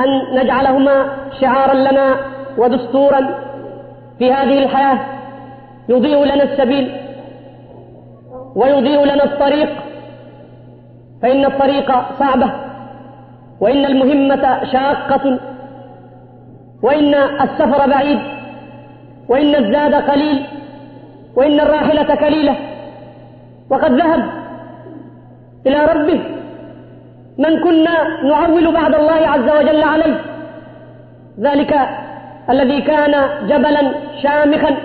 أن 0.00 0.38
نجعلهما 0.42 1.06
شعارا 1.40 1.74
لنا 1.74 2.16
ودستورا 2.58 3.20
في 4.18 4.32
هذه 4.32 4.58
الحياة 4.64 4.98
يضيء 5.88 6.24
لنا 6.24 6.42
السبيل 6.42 6.92
ويضيء 8.56 9.04
لنا 9.04 9.24
الطريق. 9.24 9.68
فإن 11.22 11.44
الطريق 11.44 11.92
صعبة 12.18 12.52
وإن 13.60 13.84
المهمة 13.84 14.64
شاقة 14.64 15.38
وإن 16.82 17.14
السفر 17.14 17.88
بعيد 17.88 18.18
وإن 19.28 19.54
الزاد 19.54 19.94
قليل 19.94 20.46
وإن 21.36 21.60
الراحلة 21.60 22.14
كليلة. 22.14 22.56
وقد 23.70 23.92
ذهب 23.92 24.24
إلى 25.66 25.84
ربه 25.84 26.20
من 27.38 27.62
كنا 27.64 28.22
نعول 28.22 28.72
بعد 28.72 28.94
الله 28.94 29.28
عز 29.28 29.48
وجل 29.58 29.82
عليه. 29.82 30.20
ذلك 31.40 31.74
الذي 32.50 32.80
كان 32.82 33.14
جبلا 33.48 33.94
شامخا 34.22 34.76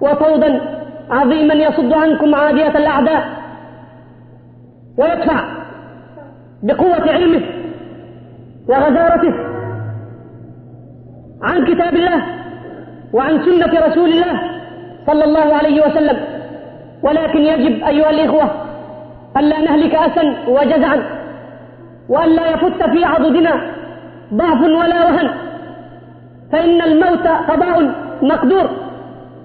وطودا 0.00 0.77
عظيما 1.10 1.54
يصد 1.54 1.92
عنكم 1.92 2.34
عادية 2.34 2.78
الأعداء. 2.78 3.28
ويدفع 4.98 5.44
بقوة 6.62 7.10
علمه 7.10 7.42
وغزارته 8.68 9.34
عن 11.42 11.64
كتاب 11.64 11.94
الله 11.94 12.22
وعن 13.12 13.44
سنة 13.44 13.86
رسول 13.86 14.08
الله 14.08 14.40
صلى 15.06 15.24
الله 15.24 15.54
عليه 15.54 15.86
وسلم. 15.86 16.18
ولكن 17.02 17.38
يجب 17.38 17.84
أيها 17.84 18.10
الإخوة 18.10 18.50
ألا 19.36 19.60
نهلك 19.60 19.94
أسا 19.94 20.34
وجزعا 20.48 21.02
وألا 22.08 22.50
يفت 22.50 22.82
في 22.82 23.04
عضدنا 23.04 23.70
ضعف 24.34 24.60
ولا 24.62 25.04
وهن. 25.04 25.30
فإن 26.52 26.82
الموت 26.82 27.26
قضاء 27.26 27.94
مقدور 28.22 28.70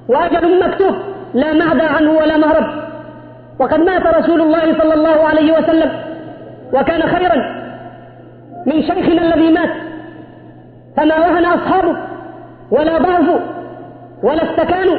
وأجل 0.10 0.68
مكتوب. 0.68 0.96
لا 1.34 1.54
معدى 1.54 1.82
عنه 1.84 2.12
ولا 2.12 2.38
مهرب. 2.38 2.66
وقد 3.60 3.80
مات 3.80 4.08
رسول 4.08 4.42
الله 4.42 4.80
صلى 4.80 4.94
الله 4.94 5.28
عليه 5.28 5.52
وسلم 5.58 5.92
وكان 6.74 7.02
خيرا 7.02 7.36
من 8.66 8.82
شيخنا 8.82 9.22
الذي 9.22 9.52
مات. 9.52 9.70
فما 10.98 11.20
وهن 11.20 11.46
أصحابه 11.46 11.96
ولا 12.72 12.98
ضعفوا 12.98 13.40
ولا 14.24 14.44
استكانوا 14.52 14.98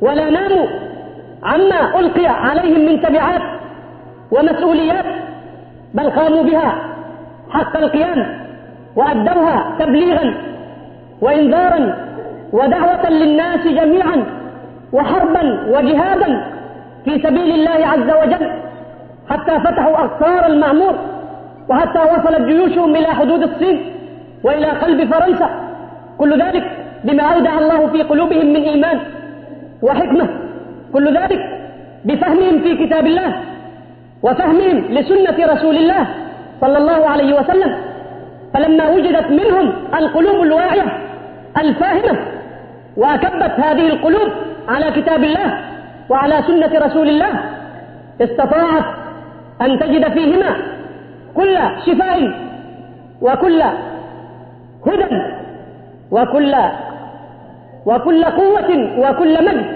ولا 0.00 0.30
ناموا 0.30 0.66
عما 1.42 2.00
ألقي 2.00 2.26
عليهم 2.26 2.80
من 2.86 3.02
تبعات 3.02 3.42
ومسؤوليات 4.32 5.04
بل 5.94 6.10
قاموا 6.10 6.42
بها 6.42 6.72
حق 7.50 7.76
القيام 7.76 8.40
وأدوها 8.96 9.76
تبليغا 9.78 10.34
وإنذارا 11.20 11.96
ودعوة 12.52 13.10
للناس 13.10 13.60
جميعا 13.66 14.24
وحربا 14.92 15.66
وجهادا 15.68 16.46
في 17.04 17.18
سبيل 17.22 17.50
الله 17.54 17.86
عز 17.86 18.10
وجل 18.22 18.50
حتى 19.30 19.60
فتحوا 19.60 19.96
أقطار 20.04 20.46
المعمور 20.46 20.94
وحتى 21.68 21.98
وصلت 21.98 22.40
جيوشهم 22.40 22.96
إلى 22.96 23.06
حدود 23.06 23.42
الصين 23.42 23.92
وإلى 24.44 24.66
قلب 24.66 25.12
فرنسا. 25.14 25.50
كل 26.18 26.42
ذلك 26.42 26.70
بما 27.04 27.22
أودع 27.22 27.58
الله 27.58 27.86
في 27.86 28.02
قلوبهم 28.02 28.46
من 28.46 28.62
إيمان 28.62 29.00
وحكمة. 29.82 30.28
كل 30.92 31.16
ذلك 31.18 31.40
بفهمهم 32.04 32.58
في 32.62 32.86
كتاب 32.86 33.06
الله 33.06 33.32
وفهمهم 34.22 34.76
لسنة 34.90 35.46
رسول 35.54 35.76
الله 35.76 36.06
صلى 36.60 36.78
الله 36.78 37.08
عليه 37.08 37.40
وسلم. 37.40 37.76
فلما 38.54 38.88
وجدت 38.90 39.30
منهم 39.30 39.72
القلوب 39.98 40.42
الواعية 40.42 40.82
الفاهمة 41.58 42.18
وأكبت 42.96 43.52
هذه 43.60 43.86
القلوب 43.86 44.28
على 44.70 44.90
كتاب 44.90 45.24
الله 45.24 45.58
وعلى 46.08 46.42
سنة 46.46 46.86
رسول 46.86 47.08
الله 47.08 47.32
استطاعت 48.20 48.84
أن 49.62 49.78
تجد 49.78 50.12
فيهما 50.12 50.56
كل 51.34 51.58
شفاء 51.86 52.18
وكل 53.22 53.62
هدى 54.86 55.22
وكل 56.10 56.54
وكل 57.86 58.24
قوة 58.24 58.70
وكل 58.98 59.44
مجد 59.44 59.66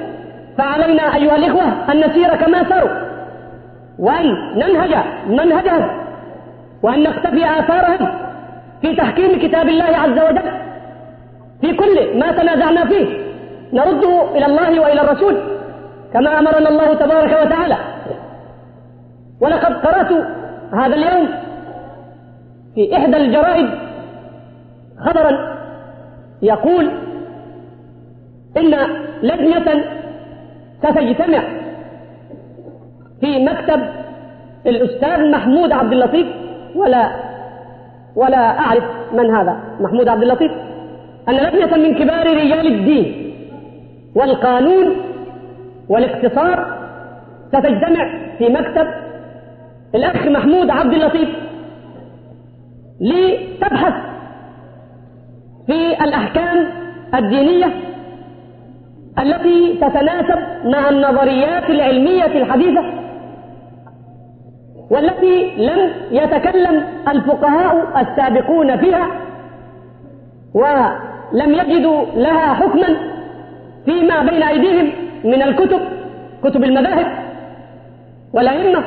فعلينا 0.59 1.15
أيها 1.15 1.37
الإخوة 1.37 1.93
أن 1.93 2.01
نسير 2.01 2.37
كما 2.37 2.69
ساروا 2.69 2.91
وأن 3.99 4.27
ننهج 4.57 4.95
منهجهم 5.29 5.89
وأن 6.83 7.03
نقتفي 7.03 7.45
آثارهم 7.59 8.09
في 8.83 8.97
تحكيم 8.97 9.39
كتاب 9.39 9.69
الله 9.69 9.85
عز 9.85 10.19
وجل 10.19 10.51
في 11.61 11.73
كل 11.75 12.19
ما 12.19 12.33
تنازعنا 12.33 12.85
فيه. 12.85 13.24
نرده 13.75 14.37
إلى 14.37 14.47
الله 14.47 14.81
وإلى 14.81 15.01
الرسول 15.01 15.37
كما 16.12 16.39
أمرنا 16.39 16.68
الله 16.68 16.95
تبارك 16.95 17.47
وتعالى. 17.47 17.77
ولقد 19.41 19.72
قرأت 19.72 20.12
هذا 20.72 20.95
اليوم 20.95 21.29
في 22.75 22.97
إحدى 22.97 23.16
الجرائد 23.16 23.68
خبرا 25.07 25.57
يقول 26.43 26.91
إن 28.57 28.75
لجنة 29.22 29.85
ستجتمع 30.83 31.43
في 33.20 33.45
مكتب 33.45 33.81
الأستاذ 34.66 35.31
محمود 35.31 35.72
عبد 35.72 35.93
اللطيف 35.93 36.27
ولا 36.75 37.11
ولا 38.16 38.59
أعرف 38.59 38.85
من 39.12 39.35
هذا 39.35 39.57
محمود 39.81 40.09
عبد 40.09 40.22
اللطيف. 40.22 40.53
أن 41.29 41.35
لجنة 41.35 41.77
من 41.77 41.95
كبار 41.95 42.27
رجال 42.27 42.66
الدين 42.66 43.24
والقانون 44.17 44.97
والاقتصاد 45.89 46.59
ستجتمع 47.49 48.19
في 48.39 48.49
مكتب 48.49 48.87
الأخ 49.95 50.27
محمود 50.27 50.71
عبد 50.71 50.93
اللطيف 50.93 51.29
لتبحث 53.01 53.95
في 55.67 56.05
الأحكام 56.05 56.67
الدينية 57.15 57.67
التي 59.19 59.79
تتناسب 59.81 60.39
مع 60.65 60.89
النظريات 60.91 61.71
العلمية 61.71 62.27
الحديثة 62.43 62.83
والتي 64.91 65.55
لم 65.57 65.91
يتكلم 66.11 66.85
الفقهاء 67.09 68.01
السابقون 68.01 68.77
فيها 68.77 69.07
ولم 70.55 71.55
يجدوا 71.55 72.05
لها 72.15 72.55
حكما 72.55 72.97
فيما 73.85 74.22
بين 74.22 74.43
أيديهم 74.43 74.93
من 75.24 75.43
الكتب 75.43 75.80
كتب 76.45 76.64
المذاهب 76.64 77.07
والأئمة 78.32 78.85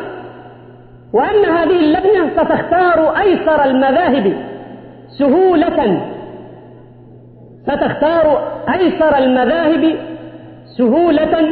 وأن 1.13 1.45
هذه 1.45 1.79
اللجنة 1.79 2.29
ستختار 2.37 3.17
أيسر 3.17 3.63
المذاهب 3.65 4.33
سهولة 5.19 6.01
ستختار 7.63 8.51
أيسر 8.73 9.17
المذاهب 9.17 9.95
سهولة 10.77 11.51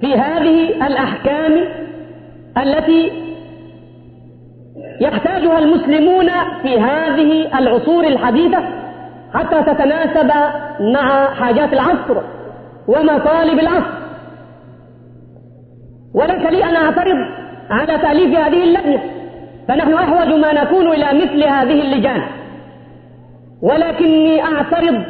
في 0.00 0.14
هذه 0.14 0.86
الأحكام 0.86 1.64
التي 2.62 3.12
يحتاجها 5.00 5.58
المسلمون 5.58 6.28
في 6.62 6.80
هذه 6.80 7.58
العصور 7.58 8.04
الحديثة 8.06 8.58
حتى 9.34 9.62
تتناسب 9.62 10.32
مع 10.80 11.34
حاجات 11.34 11.72
العصر. 11.72 12.20
ومطالب 12.88 13.58
العصر. 13.58 14.02
وليس 16.14 16.50
لي 16.52 16.64
أن 16.64 16.76
أعترض 16.76 17.16
على 17.70 17.98
تأليف 17.98 18.38
هذه 18.38 18.64
اللجنة 18.64 19.02
فنحن 19.68 19.94
أحوج 19.94 20.28
ما 20.28 20.52
نكون 20.52 20.86
إلى 20.86 21.06
مثل 21.22 21.44
هذه 21.44 21.82
اللجان. 21.82 22.22
ولكني 23.62 24.42
أعترض 24.44 25.02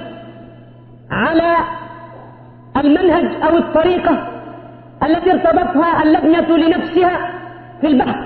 على 1.11 1.57
المنهج 2.77 3.43
أو 3.43 3.57
الطريقة 3.57 4.29
التي 5.03 5.33
ارتبطها 5.33 6.03
اللجنة 6.03 6.57
لنفسها 6.57 7.31
في 7.81 7.87
البحث 7.87 8.17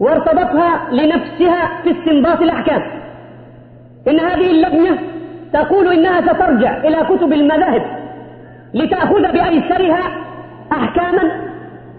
وارتبطها 0.00 0.90
لنفسها 0.92 1.82
في 1.82 1.90
استنباط 1.90 2.42
الأحكام. 2.42 2.82
إن 4.08 4.20
هذه 4.20 4.50
اللجنة 4.50 4.98
تقول 5.52 5.92
إنها 5.92 6.20
سترجع 6.20 6.76
إلى 6.76 6.96
كتب 6.96 7.32
المذاهب 7.32 7.95
لتأخذ 8.76 9.22
بأيسرها 9.32 10.02
أحكاما 10.72 11.22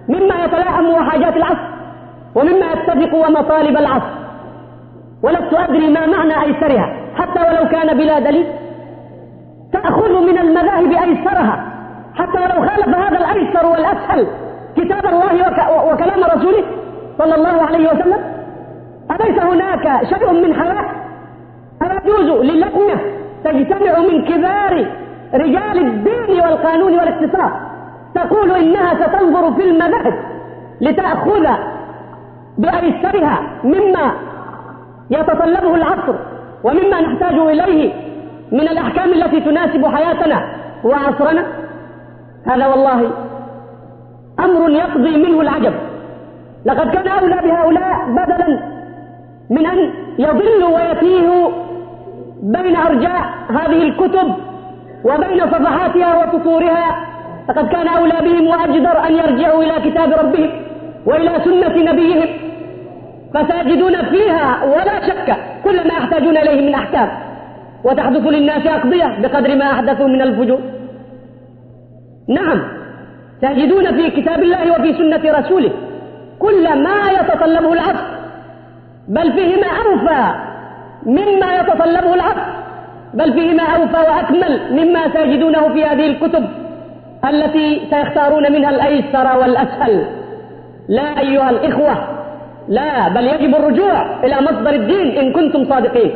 مما 0.10 0.36
يتلائم 0.46 0.86
وحاجات 0.90 1.38
العصر 1.38 1.68
ومما 2.36 2.66
يتفق 2.74 3.16
ومطالب 3.16 3.78
العصر. 3.78 4.18
ولست 5.24 5.54
أدري 5.54 5.90
ما 5.90 6.06
معنى 6.06 6.44
أيسرها 6.44 6.94
حتى 7.16 7.40
ولو 7.40 7.70
كان 7.70 7.98
بلا 7.98 8.20
دليل 8.20 8.46
تأخذ 9.74 10.12
من 10.22 10.38
المذاهب 10.38 10.92
أيسرها 10.92 11.66
حتى 12.16 12.38
ولو 12.40 12.68
خالف 12.68 12.88
هذا 12.98 13.18
الأيسر 13.18 13.66
والأسهل 13.66 14.28
كتاب 14.78 15.06
الله 15.06 15.34
وك 15.48 15.92
وكلام 15.94 16.24
رسوله 16.24 16.64
صلى 17.18 17.36
الله 17.36 17.64
عليه 17.64 17.88
وسلم 17.88 18.20
أليس 19.12 19.40
هناك 19.44 20.06
شيء 20.10 20.32
من 20.34 20.54
حياة 20.54 20.86
أيجوز 21.82 22.46
للجنة 22.46 23.02
تجتمع 23.44 24.00
من 24.00 24.26
كبار 24.26 24.88
رجال 25.34 25.78
الدين 25.88 26.42
والقانون 26.42 26.94
والاقتصاد 26.94 27.52
تقول 28.16 28.52
إنها 28.52 28.94
ستنظر 28.94 29.54
في 29.54 29.64
المذاهب 29.64 30.14
لتأخذ 30.82 31.48
بأيسرها 32.58 33.40
مما 33.64 34.12
يتطلبه 35.10 35.76
العصر 35.76 36.16
ومما 36.64 37.02
نحتاج 37.02 37.34
إليه 37.34 37.94
من 38.52 38.60
الأحكام 38.60 39.10
التي 39.14 39.40
تناسب 39.40 39.86
حياتنا 39.86 40.46
وعصرنا. 40.84 41.44
هذا 42.46 42.68
والله 42.68 43.12
أمر 44.40 44.70
يقضي 44.70 45.18
منه 45.18 45.42
العجب. 45.42 45.74
لقد 46.66 46.90
كان 46.90 47.08
أولى 47.08 47.42
بهؤلاء 47.44 48.10
بدلا 48.10 48.60
من 49.50 49.66
أن 49.66 49.94
يضلوا 50.20 50.76
ويتيهوا 50.76 51.50
بين 52.44 52.76
أرجاء 52.76 53.26
هذه 53.50 53.84
الكتب 53.84 54.34
وبين 55.04 55.52
صفحاتها 55.52 56.26
وسطورها 56.26 57.08
لقد 57.50 57.68
كان 57.68 57.88
أولى 57.88 58.18
بهم 58.22 58.48
وأجدر 58.48 59.08
أن 59.08 59.14
يرجعوا 59.14 59.64
إلى 59.64 59.92
كتاب 59.92 60.12
ربهم 60.12 60.50
وإلى 61.06 61.32
سنة 61.44 61.92
نبيهم. 61.92 62.30
فساجدون 63.34 64.02
فيها 64.02 64.64
ولا 64.64 65.08
شك 65.08 65.38
كل 65.64 65.88
ما 65.88 65.94
يحتاجون 65.94 66.38
إليه 66.38 66.68
من 66.68 66.74
أحكام. 66.74 67.10
وتحدث 67.84 68.28
للناس 68.28 68.68
أقضية 68.68 69.22
بقدر 69.22 69.56
ما 69.56 69.72
أحدثوا 69.72 70.08
من 70.08 70.22
الفجور. 70.22 70.60
نعم 72.30 72.62
ساجدون 73.42 73.92
في 73.96 74.22
كتاب 74.22 74.44
الله 74.44 74.72
وفي 74.72 74.94
سنة 74.94 75.40
رسوله. 75.40 75.72
كل 76.40 76.84
ما 76.84 77.12
يتطلبه 77.12 77.74
العصر 77.74 78.06
بل 79.08 79.32
فيهما 79.32 79.68
أوفى 79.68 80.36
مما 81.06 81.56
يتطلبه 81.56 82.14
العصر 82.14 82.67
بل 83.14 83.34
فيهما 83.34 83.64
أوفى 83.64 83.98
وأكمل 84.10 84.62
مما 84.72 85.14
ساجدونه 85.14 85.74
في 85.74 85.86
هذه 85.86 86.08
الكتب 86.08 86.46
التي 87.30 87.82
سيختارون 87.90 88.52
منها 88.52 88.70
الأيسر 88.70 89.38
والأسهل. 89.40 90.06
لا 90.90 91.20
أيها 91.20 91.50
الإخوة 91.50 91.96
لا 92.70 93.10
بل 93.10 93.28
يجب 93.28 93.56
الرجوع 93.56 94.24
إلى 94.24 94.36
مصدر 94.42 94.70
الدين 94.70 95.18
إن 95.18 95.34
كنتم 95.34 95.70
صادقين. 95.70 96.12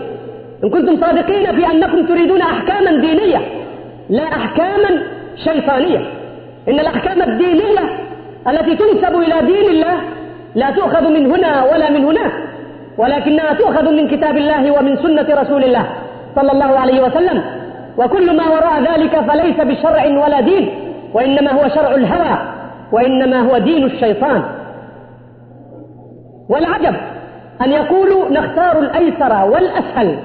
إن 0.64 0.70
كنتم 0.70 1.02
صادقين 1.02 1.56
في 1.56 1.66
أنكم 1.72 2.06
تريدون 2.06 2.42
أحكاما 2.42 2.92
دينية 3.02 3.42
لا 4.10 4.24
أحكاما 4.24 5.04
شيطانية. 5.44 6.00
إن 6.70 6.80
الأحكام 6.80 7.22
الدينية 7.22 7.84
التي 8.48 8.76
تنسب 8.76 9.16
إلى 9.16 9.42
دين 9.46 9.70
الله 9.70 9.98
لا 10.56 10.70
تؤخذ 10.72 11.10
من 11.10 11.32
هنا 11.32 11.64
ولا 11.64 11.90
من 11.90 12.06
هناك 12.06 12.32
ولكنها 12.98 13.54
تؤخذ 13.54 13.92
من 13.92 14.08
كتاب 14.08 14.38
الله 14.38 14.72
ومن 14.72 14.98
سنة 14.98 15.42
رسول 15.42 15.64
الله. 15.64 15.86
صلى 16.36 16.52
الله 16.52 16.80
عليه 16.80 17.04
وسلم. 17.04 17.44
وكل 17.98 18.38
ما 18.38 18.50
وراء 18.50 18.82
ذلك 18.82 19.20
فليس 19.20 19.56
بشرع 19.60 20.06
ولا 20.26 20.42
دين 20.42 20.70
وإنما 21.14 21.52
هو 21.52 21.70
شرع 21.70 21.96
الهوى 21.96 22.38
وإنما 22.92 23.42
هو 23.42 23.58
دين 23.58 23.84
الشيطان. 23.84 24.44
والعجب 26.50 26.96
أن 27.62 27.72
يقولوا 27.72 28.30
نختار 28.30 28.80
الأيسر 28.80 29.50
والأسهل. 29.50 30.20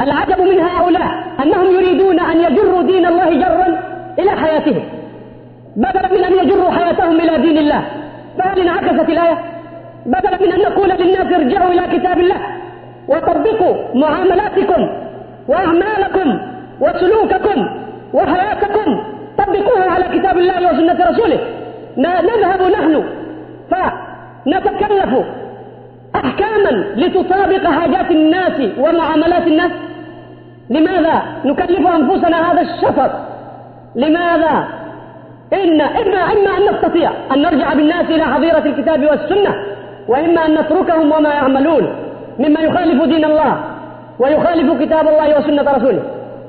العجب 0.00 0.40
من 0.40 0.60
هؤلاء 0.60 1.10
أنهم 1.42 1.66
يريدون 1.74 2.20
أن 2.20 2.40
يجروا 2.40 2.82
دين 2.82 3.06
الله 3.06 3.30
جرا 3.30 3.78
إلى 4.18 4.30
حياتهم. 4.30 4.82
بدلا 5.76 6.12
من 6.12 6.24
أن 6.24 6.46
يجروا 6.46 6.70
حياتهم 6.70 7.20
إلى 7.20 7.42
دين 7.42 7.58
الله؟ 7.58 7.82
فهل 8.38 8.60
انعكست 8.60 9.08
الآية؟ 9.08 9.38
بدلا 10.06 10.42
من 10.42 10.52
أن 10.52 10.60
نقول 10.60 10.88
للناس 10.88 11.32
ارجعوا 11.32 11.72
إلى 11.72 11.98
كتاب 11.98 12.18
الله؟ 12.18 12.36
وطبقوا 13.08 13.76
معاملاتكم 13.94 14.88
وأعمالكم 15.48 16.38
وسلوككم 16.80 17.68
وحياتكم. 18.14 19.04
طبقوها 19.38 19.90
على 19.90 20.18
كتاب 20.18 20.38
الله 20.38 20.72
وسنة 20.72 21.10
رسوله. 21.10 21.40
نذهب 21.96 22.62
نحن 22.62 23.04
فنتكلف 23.70 25.14
أحكاما 26.16 26.70
لتطابق 26.96 27.66
حاجات 27.66 28.10
الناس 28.10 28.60
ومعاملات 28.78 29.46
الناس. 29.46 29.70
لماذا 30.70 31.22
نكلف 31.44 31.86
أنفسنا 31.86 32.52
هذا 32.52 32.60
الشفر 32.60 33.10
لماذا؟ 33.96 34.68
إن 35.52 35.80
إما 35.80 36.20
إما 36.32 36.50
أن 36.58 36.74
نستطيع 36.74 37.10
أن 37.34 37.42
نرجع 37.42 37.74
بالناس 37.74 38.10
إلى 38.10 38.24
حظيرة 38.24 38.58
الكتاب 38.58 39.04
والسنة 39.04 39.54
وإما 40.08 40.46
أن 40.46 40.54
نتركهم 40.54 41.12
وما 41.12 41.30
يعملون. 41.30 41.94
مما 42.38 42.60
يخالف 42.60 43.04
دين 43.04 43.24
الله 43.24 43.56
ويخالف 44.18 44.82
كتاب 44.82 45.08
الله 45.08 45.38
وسنة 45.38 45.72
رسوله. 45.72 46.02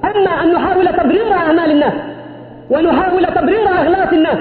أما 0.05 0.31
أن 0.43 0.53
نحاول 0.53 0.87
تبرير 0.87 1.33
أعمال 1.33 1.71
الناس 1.71 1.93
ونحاول 2.71 3.25
تبرير 3.25 3.67
أغلاط 3.67 4.13
الناس 4.13 4.37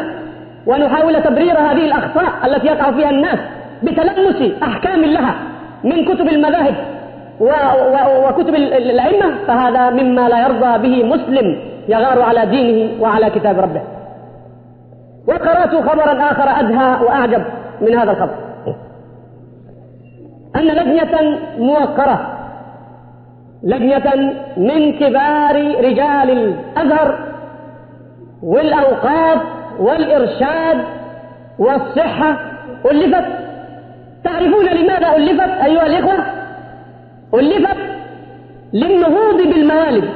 ونحاول 0.67 1.23
تبرير 1.23 1.59
هذه 1.59 1.85
الأخطاء 1.85 2.33
التي 2.45 2.67
يقع 2.67 2.91
فيها 2.93 3.11
الناس 3.11 3.39
بتلمس 3.83 4.63
أحكام 4.63 5.01
لها 5.01 5.35
من 5.85 6.05
كتب 6.05 6.29
المذاهب 6.29 6.75
وكتب 8.27 8.55
الأئمة 8.55 9.35
فهذا 9.47 9.91
مما 9.91 10.29
لا 10.29 10.39
يرضى 10.47 10.89
به 10.89 11.05
مسلم 11.05 11.57
يغار 11.89 12.23
على 12.23 12.47
دينه 12.47 13.03
وعلى 13.03 13.31
كتاب 13.31 13.59
ربه. 13.59 13.83
وقرأت 15.29 15.75
خبرا 15.75 16.31
آخر 16.31 16.61
أدهى 16.61 17.05
وأعجب 17.05 17.43
من 17.81 17.95
هذا 17.99 18.11
الخبر. 18.11 18.35
أن 20.57 20.63
لجنة 20.63 21.39
موقرة 21.59 22.39
لجنة 23.63 24.33
من 24.57 24.99
كبار 24.99 25.57
رجال 25.85 26.31
الأزهر 26.31 27.19
والأوقاف 28.43 29.43
والإرشاد 29.81 30.85
والصحة 31.59 32.37
ألفت. 32.91 33.25
تعرفون 34.25 34.65
لماذا 34.67 35.17
ألفت 35.17 35.65
أيها 35.65 35.87
الإخوة؟ 35.87 36.25
ألفت 37.35 37.77
للنهوض 38.73 39.37
بالموالد 39.37 40.09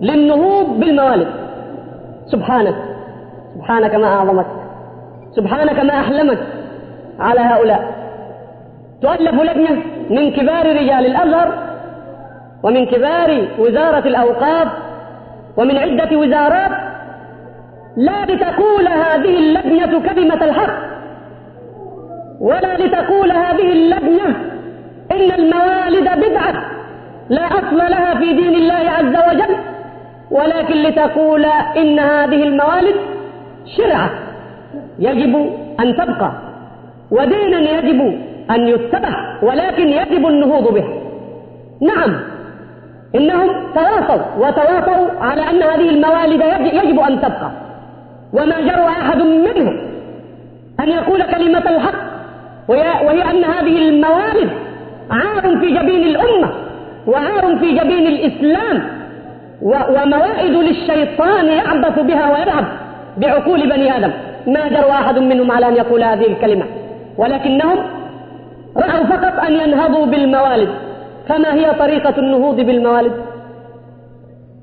للنهوض 0.00 0.80
بالموالد. 0.80 1.28
سبحانك 2.26 2.74
سبحانك 3.56 3.94
ما 3.94 4.06
أعظمك 4.06 4.46
سبحانك 5.36 5.78
ما 5.78 6.00
أحلمك 6.00 6.38
على 7.18 7.40
هؤلاء. 7.40 7.91
تؤلف 9.02 9.34
لجنة 9.42 9.82
من 10.10 10.30
كبار 10.32 10.66
رجال 10.76 11.06
الأزهر 11.06 11.52
ومن 12.62 12.86
كبار 12.86 13.48
وزارة 13.58 14.08
الأوقاف 14.08 14.68
ومن 15.56 15.76
عدة 15.78 16.16
وزارات 16.18 16.70
لا 17.96 18.24
لتقول 18.24 18.88
هذه 18.88 19.38
اللجنة 19.38 20.00
كلمة 20.08 20.44
الحق 20.44 20.74
ولا 22.40 22.76
لتقول 22.76 23.32
هذه 23.32 23.72
اللجنة 23.72 24.36
إن 25.12 25.30
الموالد 25.38 26.08
بدعة 26.26 26.64
لا 27.28 27.42
أصل 27.46 27.76
لها 27.76 28.14
في 28.14 28.32
دين 28.32 28.54
الله 28.54 28.90
عز 28.90 29.16
وجل 29.34 29.56
ولكن 30.30 30.74
لتقول 30.82 31.44
إن 31.76 31.98
هذه 31.98 32.42
الموالد 32.42 32.96
شرعة 33.76 34.10
يجب 34.98 35.36
أن 35.80 35.96
تبقى 35.96 36.32
ودينا 37.10 37.58
يجب 37.60 38.20
أن 38.50 38.68
يتبع 38.68 39.38
ولكن 39.42 39.88
يجب 39.88 40.26
النهوض 40.26 40.74
به 40.74 40.84
نعم. 41.80 42.20
إنهم 43.14 43.50
تواصوا 43.74 44.22
وتواصوا 44.38 45.20
على 45.20 45.50
أن 45.50 45.62
هذه 45.62 45.90
الموالد 45.90 46.42
يجب 46.74 47.00
أن 47.00 47.20
تبقى. 47.20 47.50
وما 48.32 48.60
جرى 48.60 48.86
أحد 48.88 49.22
منهم 49.22 49.76
أن 50.80 50.88
يقول 50.88 51.22
كلمة 51.22 51.70
الحق 51.70 52.12
وهي 52.68 53.22
أن 53.30 53.44
هذه 53.44 53.88
الموالد 53.88 54.50
عار 55.10 55.58
في 55.60 55.66
جبين 55.66 56.02
الأمة 56.02 56.50
وعار 57.06 57.56
في 57.56 57.72
جبين 57.72 58.06
الإسلام 58.06 58.82
وموائد 59.62 60.50
للشيطان 60.50 61.46
يعبث 61.46 61.98
بها 61.98 62.32
ويلعب 62.32 62.64
بعقول 63.16 63.70
بني 63.70 63.96
آدم. 63.96 64.10
ما 64.46 64.68
جرى 64.68 64.90
أحد 64.90 65.18
منهم 65.18 65.52
على 65.52 65.68
أن 65.68 65.74
يقول 65.76 66.04
هذه 66.04 66.26
الكلمة. 66.26 66.64
ولكنهم 67.18 67.78
رأوا 68.76 69.04
فقط 69.06 69.44
أن 69.46 69.52
ينهضوا 69.52 70.06
بالموالد 70.06 70.68
فما 71.28 71.54
هي 71.54 71.72
طريقة 71.74 72.14
النهوض 72.18 72.56
بالموالد. 72.60 73.12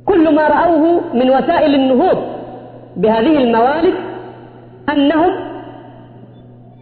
كل 0.05 0.35
ما 0.35 0.47
رأوه 0.47 1.01
من 1.13 1.29
وسائل 1.29 1.75
النهوض 1.75 2.17
بهذه 2.97 3.37
الموالد 3.37 3.93
أنهم 4.89 5.31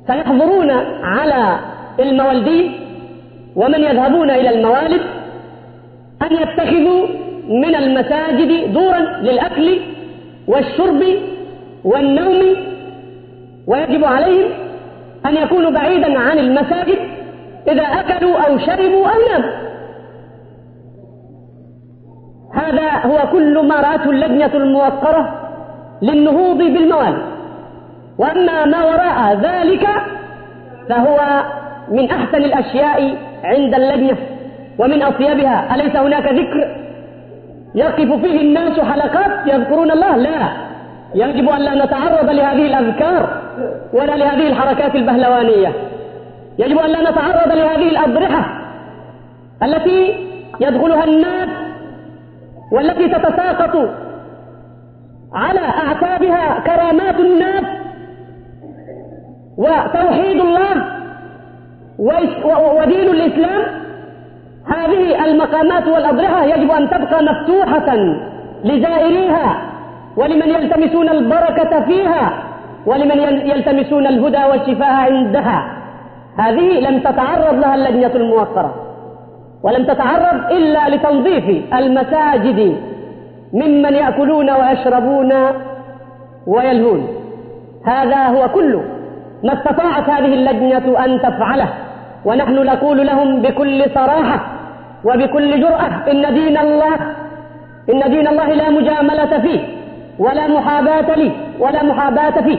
سيحضرون 0.07 0.71
على 1.03 1.59
الموالدين 1.99 2.71
ومن 3.55 3.81
يذهبون 3.81 4.29
إلى 4.29 4.49
الموالد 4.49 5.01
أن 6.21 6.33
يتخذوا 6.35 7.07
من 7.49 7.75
المساجد 7.75 8.73
دورا 8.73 8.99
للأكل 9.21 9.79
والشرب 10.47 11.03
والنوم 11.83 12.55
ويجب 13.67 14.03
عليهم 14.03 14.49
أن 15.25 15.35
يكونوا 15.37 15.71
بعيدا 15.71 16.19
عن 16.19 16.39
المساجد 16.39 16.97
إذا 17.69 17.83
أكلوا 17.83 18.37
أو 18.37 18.57
شربوا 18.57 19.07
أو 19.07 19.19
ناموا. 19.29 19.67
هذا 22.53 22.89
هو 23.05 23.31
كل 23.31 23.67
ما 23.67 23.75
رأته 23.75 24.09
اللجنة 24.09 24.53
الموقرة 24.53 25.39
للنهوض 26.01 26.57
بالموالد 26.57 27.21
وأما 28.17 28.65
ما 28.65 28.85
وراء 28.85 29.33
ذلك 29.33 29.87
فهو 30.89 31.43
من 31.91 32.11
أحسن 32.11 32.37
الأشياء 32.37 33.17
عند 33.43 33.73
اللجنة 33.75 34.17
ومن 34.79 35.01
أطيبها. 35.03 35.75
أليس 35.75 35.95
هناك 35.95 36.33
ذكر 36.33 36.75
يقف 37.75 38.21
فيه 38.21 38.41
الناس 38.41 38.79
حلقات 38.79 39.47
يذكرون 39.47 39.91
الله؟ 39.91 40.17
لا. 40.17 40.67
يجب 41.15 41.49
أن 41.49 41.61
لا 41.61 41.85
نتعرض 41.85 42.29
لهذه 42.29 42.65
الأذكار 42.65 43.29
ولا 43.93 44.15
لهذه 44.15 44.47
الحركات 44.47 44.95
البهلوانية. 44.95 45.71
يجب 46.59 46.77
أن 46.77 46.89
لا 46.89 47.11
نتعرض 47.11 47.47
لهذه 47.53 47.89
الأضرحة 47.89 48.61
التي 49.63 50.27
يدخلها 50.59 51.03
الناس 51.03 51.49
والتي 52.71 53.07
تتساقط 53.09 53.89
على 55.33 55.59
أعتابها 55.59 56.59
كرامات 56.59 57.19
الناس 57.19 57.63
وتوحيد 59.57 60.39
الله 60.41 60.97
ودين 62.77 63.09
الإسلام. 63.09 63.61
هذه 64.67 65.25
المقامات 65.25 65.87
والأضرحة 65.87 66.45
يجب 66.45 66.71
أن 66.71 66.89
تبقى 66.89 67.23
مفتوحة 67.23 67.95
لزائريها 68.63 69.61
ولمن 70.17 70.49
يلتمسون 70.49 71.09
البركة 71.09 71.85
فيها 71.85 72.43
ولمن 72.85 73.19
يلتمسون 73.47 74.07
الهدى 74.07 74.45
والشفاء 74.45 74.91
عندها. 74.93 75.76
هذه 76.37 76.79
لم 76.79 76.99
تتعرض 76.99 77.53
لها 77.59 77.75
اللجنة 77.75 78.15
الموقرة 78.15 78.75
ولم 79.63 79.83
تتعرض 79.85 80.51
إلا 80.51 80.89
لتنظيف 80.89 81.73
المساجد 81.73 82.77
ممن 83.53 83.93
يأكلون 83.93 84.49
ويشربون 84.51 85.33
ويلهون. 86.47 87.07
هذا 87.85 88.27
هو 88.27 88.47
كل 88.47 88.81
ما 89.43 89.53
استطاعت 89.53 90.09
هذه 90.09 90.33
اللجنة 90.33 91.05
أن 91.05 91.19
تفعله 91.21 91.69
ونحن 92.25 92.53
نقول 92.55 93.07
لهم 93.07 93.41
بكل 93.41 93.83
صراحة 93.95 94.39
وبكل 95.05 95.61
جرأة 95.61 96.11
إن 96.11 96.33
دين 96.33 96.57
الله 96.57 96.95
إن 97.89 98.11
دين 98.11 98.27
الله 98.27 98.47
لا 98.53 98.69
مجاملة 98.69 99.39
فيه 99.39 99.59
ولا 100.19 100.47
محاباة 100.47 101.15
لي 101.15 101.31
ولا 101.59 101.83
محاباة 101.83 102.41
فيه. 102.41 102.57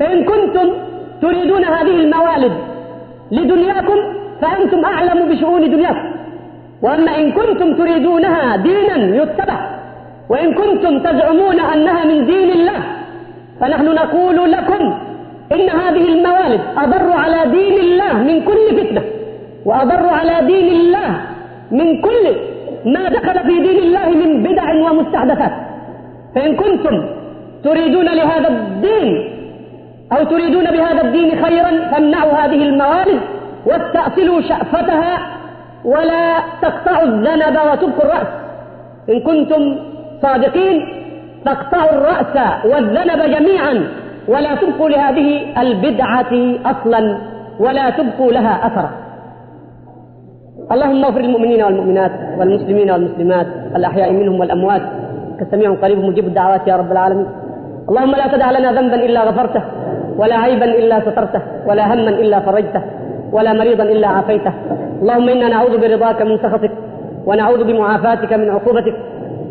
فإن 0.00 0.24
كنتم 0.24 0.68
تريدون 1.22 1.64
هذه 1.64 1.96
الموالد 2.04 2.52
لدنياكم 3.32 3.98
فأنتم 4.40 4.84
أعلم 4.84 5.28
بشؤون 5.28 5.70
دنياكم. 5.70 6.10
وأما 6.82 7.18
إن 7.18 7.32
كنتم 7.32 7.74
تريدونها 7.80 8.56
دينا 8.56 8.96
يتبع 9.22 9.58
وإن 10.30 10.54
كنتم 10.54 10.98
تزعمون 10.98 11.60
أنها 11.60 12.04
من 12.04 12.26
دين 12.26 12.50
الله 12.50 12.80
فنحن 13.60 13.84
نقول 13.84 14.52
لكم 14.52 14.82
إن 15.52 15.66
هذه 15.80 16.04
الموالد 16.14 16.60
أضر 16.84 17.12
على 17.12 17.50
دين 17.50 17.74
الله 17.80 18.12
من 18.28 18.36
كل 18.48 18.76
فتنة 18.78 19.02
وأضر 19.64 20.06
على 20.08 20.46
دين 20.46 20.68
الله 20.80 21.20
من 21.70 22.00
كل 22.06 22.24
ما 22.94 23.08
دخل 23.08 23.36
في 23.48 23.54
دين 23.66 23.78
الله 23.78 24.08
من 24.08 24.42
بدع 24.42 24.66
ومستحدثات. 24.90 25.52
فإن 26.34 26.56
كنتم 26.56 27.04
تريدون 27.64 28.04
لهذا 28.04 28.48
الدين 28.48 29.10
أو 30.12 30.24
تريدون 30.24 30.64
بهذا 30.64 31.02
الدين 31.06 31.44
خيرا 31.44 31.90
فامنعوا 31.90 32.32
هذه 32.32 32.62
الموالد 32.68 33.20
واستأصلوا 33.66 34.40
شأفتها 34.40 35.18
ولا 35.84 36.24
تقطعوا 36.62 37.04
الذنب 37.04 37.56
وتبقوا 37.72 38.04
الرأس. 38.04 38.30
إن 39.10 39.20
كنتم 39.20 39.76
صادقين 40.22 40.76
فاقطعوا 41.44 41.92
الرأس 41.92 42.34
والذنب 42.64 43.20
جميعا 43.34 43.74
ولا 44.28 44.54
تبقوا 44.54 44.88
لهذه 44.88 45.60
البدعة 45.62 46.32
أصلا 46.72 47.18
ولا 47.60 47.90
تبقوا 47.90 48.32
لها 48.32 48.66
أثرا. 48.66 48.90
اللهم 50.72 51.04
اغفر 51.04 51.20
للمؤمنين 51.20 51.62
والمؤمنات 51.62 52.12
والمسلمين 52.38 52.90
والمسلمات 52.90 53.46
الأحياء 53.76 54.12
منهم 54.12 54.40
والأموات 54.40 54.82
كالسميع 55.38 55.74
قريب 55.82 55.98
مجيب 55.98 56.26
الدعوات 56.26 56.68
يا 56.68 56.76
رب 56.76 56.92
العالمين. 56.92 57.26
اللهم 57.88 58.10
لا 58.10 58.26
تدع 58.26 58.50
لنا 58.50 58.72
ذنبا 58.72 59.04
إلا 59.06 59.20
غفرته. 59.28 59.62
ولا 60.18 60.36
عيبا 60.36 60.64
إلا 60.64 61.00
سترته 61.00 61.42
ولا 61.66 61.94
هما 61.94 62.10
إلا 62.22 62.40
فرجته 62.40 62.82
ولا 63.32 63.52
مريضا 63.52 63.84
إلا 63.84 64.08
عافيته. 64.08 64.52
اللهم 65.02 65.28
إنا 65.28 65.48
نعوذ 65.48 65.74
برضاك 65.80 66.22
من 66.22 66.38
سخطك 66.38 66.70
ونعوذ 67.26 67.64
بمعافاتك 67.64 68.32
من 68.32 68.50
عقوبتك 68.50 68.96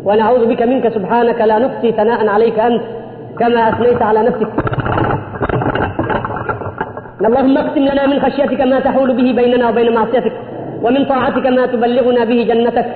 ونعوذ 0.04 0.42
بك 0.50 0.62
منك 0.62 0.88
سبحانك 0.88 1.40
لا 1.40 1.58
نحصي 1.58 1.92
ثناء 1.92 2.20
عليك 2.34 2.58
أنت 2.58 2.82
كما 3.38 3.68
أثنيت 3.68 4.02
على 4.02 4.20
نفسك. 4.22 4.50
اللهم 7.26 7.58
اقسم 7.58 7.84
لنا 7.90 8.06
من 8.06 8.20
خشيتك 8.20 8.60
ما 8.60 8.80
تحول 8.80 9.10
به 9.18 9.28
بيننا 9.40 9.68
وبين 9.68 9.94
معصيتك 9.94 10.32
ومن 10.84 11.04
طاعتك 11.04 11.46
ما 11.46 11.66
تبلغنا 11.66 12.24
به 12.24 12.38
جنتك 12.50 12.86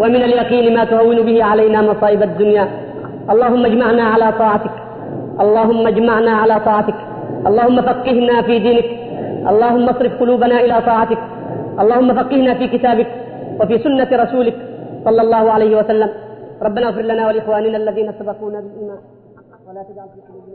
ومن 0.00 0.22
اليقين 0.28 0.66
ما 0.76 0.84
تهون 0.84 1.18
به 1.28 1.44
علينا 1.44 1.82
مصائب 1.82 2.22
الدنيا. 2.22 2.68
اللهم 3.32 3.62
اجمعنا 3.70 4.04
على 4.12 4.32
طاعتك 4.42 4.74
اللهم 5.40 5.86
اجمعنا 5.86 6.32
على 6.42 6.56
طاعتك. 6.68 6.98
اللهم 7.48 7.82
فقهنا 7.82 8.42
في 8.42 8.58
دينك. 8.58 8.88
اللهم 9.50 9.88
اصرف 9.88 10.12
قلوبنا 10.20 10.56
إلى 10.60 10.76
طاعتك. 10.90 11.18
اللهم 11.82 12.14
فقهنا 12.14 12.54
في 12.54 12.66
كتابك 12.68 13.10
وفي 13.60 13.78
سنة 13.78 14.10
رسولك 14.24 14.56
صلى 15.04 15.20
الله 15.22 15.44
عليه 15.50 15.72
وسلم. 15.78 16.10
ربنا 16.62 16.88
اغفر 16.88 17.02
لنا 17.02 17.22
ولإخواننا 17.28 17.76
الذين 17.76 18.08
سبقونا 18.18 18.60
بالإيمان. 18.60 19.00
ولا 19.66 19.82
تجعل 19.88 20.08
في 20.14 20.20
قلوبنا 20.28 20.49